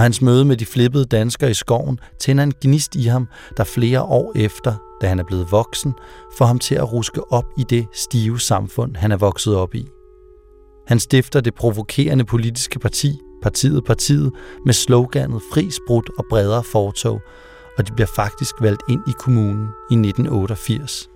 Og 0.00 0.04
hans 0.04 0.22
møde 0.22 0.44
med 0.44 0.56
de 0.56 0.66
flippede 0.66 1.04
danskere 1.04 1.50
i 1.50 1.54
skoven 1.54 1.98
tænder 2.18 2.44
en 2.44 2.52
gnist 2.60 2.94
i 2.96 3.02
ham, 3.02 3.28
der 3.56 3.64
flere 3.64 4.02
år 4.02 4.32
efter, 4.36 4.74
da 5.00 5.06
han 5.06 5.18
er 5.18 5.24
blevet 5.24 5.52
voksen, 5.52 5.94
får 6.38 6.44
ham 6.44 6.58
til 6.58 6.74
at 6.74 6.92
ruske 6.92 7.32
op 7.32 7.44
i 7.58 7.64
det 7.70 7.86
stive 7.92 8.40
samfund, 8.40 8.96
han 8.96 9.12
er 9.12 9.16
vokset 9.16 9.56
op 9.56 9.74
i. 9.74 9.88
Han 10.86 11.00
stifter 11.00 11.40
det 11.40 11.54
provokerende 11.54 12.24
politiske 12.24 12.78
parti, 12.78 13.18
Partiet 13.42 13.84
Partiet, 13.84 14.32
med 14.66 14.74
sloganet 14.74 15.42
Fri 15.52 15.70
Sprut 15.70 16.10
og 16.18 16.24
bredere 16.30 16.64
fortog, 16.64 17.20
og 17.78 17.88
de 17.88 17.92
bliver 17.92 18.10
faktisk 18.16 18.54
valgt 18.60 18.82
ind 18.88 19.00
i 19.08 19.12
kommunen 19.18 19.68
i 19.90 19.94
1988. 19.94 21.10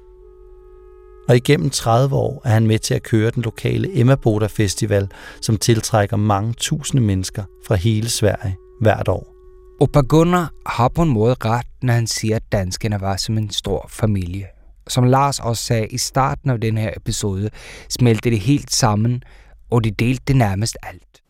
Og 1.28 1.36
igennem 1.36 1.70
30 1.70 2.16
år 2.16 2.42
er 2.44 2.50
han 2.50 2.66
med 2.66 2.78
til 2.78 2.94
at 2.94 3.02
køre 3.02 3.30
den 3.30 3.42
lokale 3.42 3.98
Emma 3.98 4.14
Boda 4.14 4.46
Festival, 4.46 5.08
som 5.40 5.56
tiltrækker 5.56 6.16
mange 6.16 6.52
tusinde 6.52 7.02
mennesker 7.02 7.44
fra 7.66 7.74
hele 7.74 8.10
Sverige 8.10 8.56
hvert 8.80 9.08
år. 9.08 9.34
Og 9.80 9.90
Per 9.92 10.02
Gunnar 10.02 10.50
har 10.66 10.88
på 10.88 11.02
en 11.02 11.08
måde 11.08 11.36
ret, 11.44 11.66
når 11.82 11.92
han 11.92 12.06
siger, 12.06 12.36
at 12.36 12.52
danskerne 12.52 13.00
var 13.00 13.16
som 13.16 13.38
en 13.38 13.50
stor 13.50 13.86
familie. 13.88 14.46
Som 14.88 15.04
Lars 15.04 15.40
også 15.40 15.62
sagde 15.64 15.86
i 15.86 15.98
starten 15.98 16.50
af 16.50 16.60
den 16.60 16.78
her 16.78 16.90
episode, 16.96 17.50
smeltede 17.88 18.34
det 18.34 18.40
helt 18.40 18.72
sammen, 18.72 19.22
og 19.70 19.84
de 19.84 19.90
delte 19.90 20.22
det 20.26 20.36
nærmest 20.36 20.76
alt. 20.82 21.22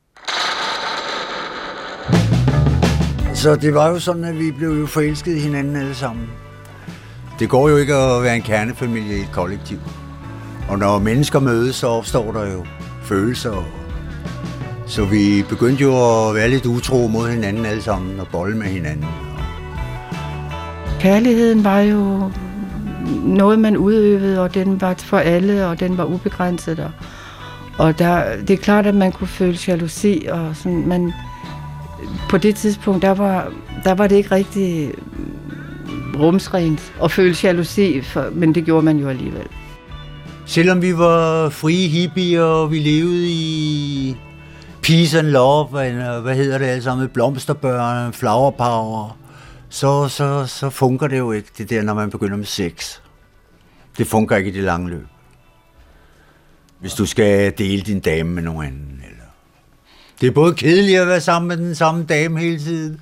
Så 3.35 3.57
det 3.57 3.75
var 3.75 3.89
jo 3.89 3.99
sådan, 3.99 4.25
at 4.25 4.39
vi 4.39 4.51
blev 4.51 4.71
jo 4.71 4.87
forelsket 4.87 5.37
i 5.37 5.41
hinanden 5.41 5.77
alle 5.77 5.95
sammen. 5.95 6.29
Det 7.39 7.49
går 7.49 7.69
jo 7.69 7.77
ikke 7.77 7.95
at 7.95 8.23
være 8.23 8.37
en 8.37 8.43
kernefamilie 8.43 9.17
i 9.17 9.21
et 9.21 9.33
kollektiv. 9.33 9.79
Og 10.69 10.79
når 10.79 10.99
mennesker 10.99 11.41
mødes, 11.41 11.77
så 11.77 11.87
opstår 11.87 12.33
der 12.33 12.53
jo 12.53 12.67
følelser. 13.03 13.84
Så 14.87 15.05
vi 15.05 15.45
begyndte 15.49 15.83
jo 15.83 15.93
at 16.29 16.35
være 16.35 16.49
lidt 16.49 16.67
utro 16.67 17.09
mod 17.09 17.29
hinanden 17.31 17.67
alle 17.67 17.83
sammen 17.83 18.21
og 18.21 18.29
bolle 18.33 18.57
med 18.57 18.67
hinanden. 18.67 19.07
Kærligheden 21.01 21.65
var 21.65 21.81
jo 21.81 22.31
noget, 23.25 23.59
man 23.59 23.77
udøvede, 23.77 24.41
og 24.41 24.55
den 24.55 24.81
var 24.81 24.95
for 24.95 25.19
alle, 25.19 25.67
og 25.67 25.81
den 25.81 25.99
var 25.99 26.05
ubegrænset. 26.05 26.79
Og, 26.79 26.91
og 27.79 27.99
der, 27.99 28.37
det 28.37 28.51
er 28.51 28.57
klart, 28.57 28.87
at 28.87 28.95
man 28.95 29.13
kunne 29.13 29.29
føle 29.29 29.59
jalousi, 29.69 30.27
og 30.31 30.57
sådan, 30.57 30.89
men 30.89 31.13
på 32.31 32.39
det 32.39 32.57
tidspunkt, 32.57 33.03
der 33.03 33.15
var, 33.15 33.53
der 33.85 33.95
var 33.95 34.07
det 34.07 34.17
ikke 34.17 34.35
rigtig 34.35 34.93
rumsrent 36.19 36.93
at 37.03 37.11
føle 37.11 37.37
jalousi, 37.43 38.01
for, 38.01 38.27
men 38.33 38.55
det 38.55 38.65
gjorde 38.65 38.85
man 38.85 38.99
jo 38.99 39.09
alligevel. 39.09 39.47
Selvom 40.47 40.83
vi 40.83 40.99
var 40.99 41.49
frie 41.49 41.89
hippier, 41.89 42.43
og 42.43 42.71
vi 42.71 42.79
levede 42.79 43.29
i 43.29 44.17
peace 44.85 45.19
and 45.19 45.27
love, 45.27 45.87
and, 45.87 46.23
hvad 46.23 46.35
hedder 46.35 46.59
det 46.59 46.67
alle 46.67 46.83
sammen, 46.83 47.09
blomsterbørn, 47.09 48.13
flower 48.13 48.51
power, 48.51 49.19
så, 49.69 50.09
så, 50.09 50.47
så 50.47 50.71
fungerer 50.71 51.09
det 51.09 51.19
jo 51.19 51.33
ikke, 51.33 51.49
det 51.59 51.71
der, 51.71 51.83
når 51.83 51.95
man 51.95 52.11
begynder 52.11 52.37
med 52.37 52.47
sex. 52.47 52.99
Det 53.99 54.07
fungerer 54.07 54.39
ikke 54.39 54.51
i 54.51 54.55
det 54.55 54.65
lange 54.65 54.91
løb. 54.91 55.07
Hvis 56.81 56.95
du 56.95 57.07
skal 57.07 57.53
dele 57.59 57.83
din 57.83 58.01
dame 58.01 58.31
med 58.31 58.43
nogen 58.43 58.67
anden. 58.67 59.03
Eller. 59.05 59.25
Det 60.21 60.27
er 60.27 60.31
både 60.31 60.55
kedeligt 60.55 61.01
at 61.01 61.07
være 61.07 61.21
sammen 61.21 61.49
med 61.49 61.57
den 61.57 61.75
samme 61.75 62.05
dame 62.05 62.41
hele 62.41 62.59
tiden, 62.59 63.01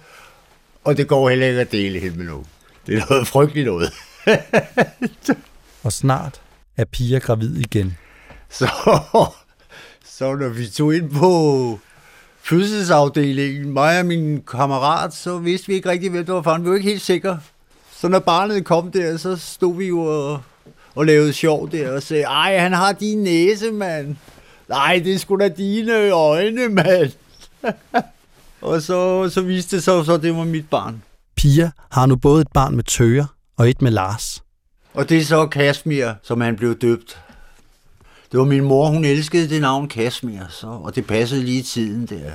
og 0.85 0.97
det 0.97 1.09
går 1.09 1.29
heller 1.29 1.47
ikke 1.47 1.61
at 1.61 1.73
dele 1.73 1.99
hende 1.99 2.18
med 2.18 2.27
nogen. 2.27 2.47
Det 2.87 2.99
er 2.99 3.03
noget 3.11 3.27
frygteligt 3.27 3.66
noget. 3.66 3.92
Og 5.85 5.92
snart 5.92 6.40
er 6.77 6.85
Pia 6.85 7.18
gravid 7.18 7.57
igen. 7.57 7.97
Så, 8.51 8.71
så 10.05 10.35
når 10.35 10.49
vi 10.49 10.67
tog 10.67 10.95
ind 10.95 11.11
på 11.11 11.79
fødselsafdelingen, 12.43 13.73
mig 13.73 13.99
og 14.01 14.07
min 14.07 14.43
kammerat, 14.51 15.15
så 15.15 15.38
vidste 15.38 15.67
vi 15.67 15.75
ikke 15.75 15.88
rigtig, 15.88 16.11
hvem 16.11 16.27
det 16.27 16.35
var 16.35 16.43
for. 16.43 16.59
Vi 16.59 16.69
var 16.69 16.75
ikke 16.75 16.88
helt 16.88 17.03
sikre. 17.03 17.41
Så 17.97 18.09
når 18.09 18.19
barnet 18.19 18.65
kom 18.65 18.91
der, 18.91 19.17
så 19.17 19.37
stod 19.37 19.77
vi 19.77 19.87
jo 19.87 20.01
og, 20.01 20.41
og 20.95 21.07
lavede 21.07 21.33
sjov 21.33 21.71
der 21.73 21.93
og 21.93 22.03
sagde, 22.03 22.23
ej, 22.23 22.59
han 22.59 22.73
har 22.73 22.93
din 22.93 23.23
næse, 23.23 23.71
mand. 23.71 24.17
Nej, 24.69 25.01
det 25.05 25.15
er 25.15 25.19
sgu 25.19 25.37
da 25.37 25.49
dine 25.49 26.11
øjne, 26.11 26.69
mand. 26.69 27.12
og 28.61 28.83
så, 28.83 29.29
så 29.29 29.41
viste 29.41 29.77
det 29.77 29.85
sig 29.85 30.05
så, 30.07 30.17
det 30.17 30.37
var 30.37 30.45
mit 30.45 30.71
barn. 30.71 31.03
Pia 31.37 31.71
har 31.91 32.07
nu 32.07 32.17
både 32.17 32.41
et 32.41 32.53
barn 32.55 32.77
med 32.77 32.85
tøger 32.85 33.27
og 33.57 33.71
et 33.71 33.83
med 33.83 33.91
Lars. 33.91 34.43
Og 34.95 35.09
det 35.09 35.19
er 35.19 35.25
så 35.25 35.47
Kashmir, 35.47 36.12
som 36.23 36.41
han 36.41 36.57
blev 36.57 36.79
døbt. 36.79 37.19
Det 38.33 38.38
var 38.38 38.45
min 38.45 38.64
mor, 38.64 38.87
hun 38.87 39.05
elskede 39.05 39.49
det 39.49 39.61
navn 39.61 39.88
Kashmir, 39.88 40.40
så, 40.49 40.66
og 40.66 40.95
det 40.95 41.07
passede 41.07 41.42
lige 41.42 41.59
i 41.59 41.62
tiden 41.62 42.07
der 42.07 42.31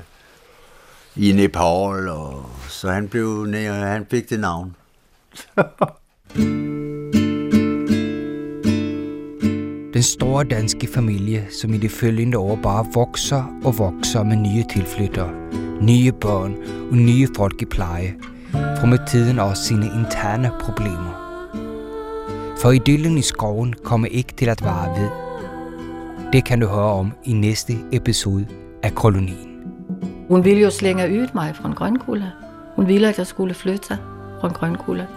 i 1.16 1.32
Nepal, 1.32 2.10
og 2.10 2.46
så 2.70 2.90
han, 2.90 3.08
blev, 3.08 3.48
han 3.70 4.06
fik 4.10 4.30
det 4.30 4.40
navn. 4.40 4.76
Den 9.94 10.04
store 10.04 10.44
danske 10.44 10.88
familie, 10.88 11.48
som 11.62 11.74
i 11.74 11.78
det 11.78 11.92
følgende 11.92 12.38
år 12.38 12.60
bare 12.64 12.86
vokser 12.94 13.44
og 13.64 13.78
vokser 13.78 14.24
med 14.24 14.36
nye 14.36 14.66
tilflyttere, 14.74 15.32
nye 15.82 16.12
børn 16.12 16.56
og 16.92 16.98
nye 16.98 17.28
folk 17.36 17.62
i 17.62 17.66
pleje, 17.66 18.16
får 18.52 18.86
med 18.86 19.00
tiden 19.08 19.40
også 19.40 19.64
sine 19.64 19.86
interne 19.86 20.52
problemer. 20.60 21.24
For 22.62 22.72
idyllen 22.72 23.18
i 23.18 23.22
skoven 23.22 23.74
kommer 23.84 24.08
ikke 24.08 24.34
til 24.34 24.46
at 24.50 24.64
vare 24.64 25.02
ved. 25.02 25.27
Det 26.34 26.46
kan 26.46 26.60
du 26.60 26.68
høre 26.68 26.92
om 26.94 27.14
i 27.24 27.34
næste 27.34 27.74
episode 27.92 28.48
af 28.84 28.96
Kolonien. 28.96 29.64
Hun 30.30 30.46
ville 30.46 30.62
jo 30.62 30.70
slænge 30.70 31.22
ud 31.22 31.28
mig 31.34 31.56
fra 31.56 31.70
en 31.70 31.76
grønkulle. 31.76 32.32
Hun 32.76 32.88
ville, 32.88 33.08
at 33.10 33.18
jeg 33.18 33.28
skulle 33.28 33.54
flytte 33.54 33.98
fra 34.42 34.48
en 34.48 34.54
grønkulle. 34.54 35.08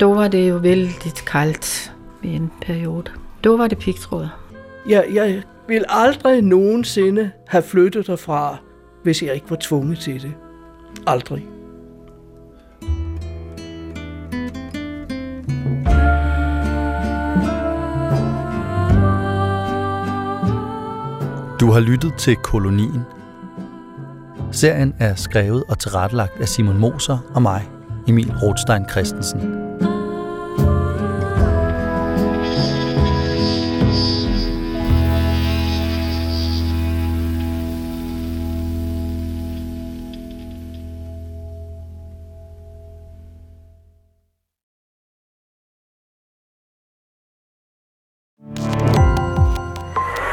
Da 0.00 0.04
var 0.04 0.28
det 0.28 0.48
jo 0.48 0.56
vældig 0.56 1.12
kaldt 1.26 1.94
i 2.22 2.28
en 2.28 2.50
periode. 2.62 3.10
Da 3.44 3.48
var 3.48 3.66
det 3.66 3.78
pigtråd. 3.78 4.28
Jeg, 4.88 5.06
jeg 5.12 5.42
vil 5.68 5.84
aldrig 5.88 6.42
nogensinde 6.42 7.30
have 7.48 7.62
flyttet 7.62 8.06
derfra, 8.06 8.56
hvis 9.02 9.22
jeg 9.22 9.34
ikke 9.34 9.50
var 9.50 9.58
tvunget 9.60 9.98
til 9.98 10.22
det. 10.22 10.32
Aldrig. 11.06 11.46
Du 21.60 21.72
har 21.72 21.80
lyttet 21.80 22.14
til 22.14 22.36
Kolonien. 22.36 23.02
Serien 24.52 24.94
er 24.98 25.14
skrevet 25.14 25.64
og 25.68 25.78
tilrettelagt 25.78 26.40
af 26.40 26.48
Simon 26.48 26.78
Moser 26.78 27.18
og 27.34 27.42
mig, 27.42 27.68
Emil 28.08 28.32
Rothstein 28.42 28.88
Christensen. 28.90 29.57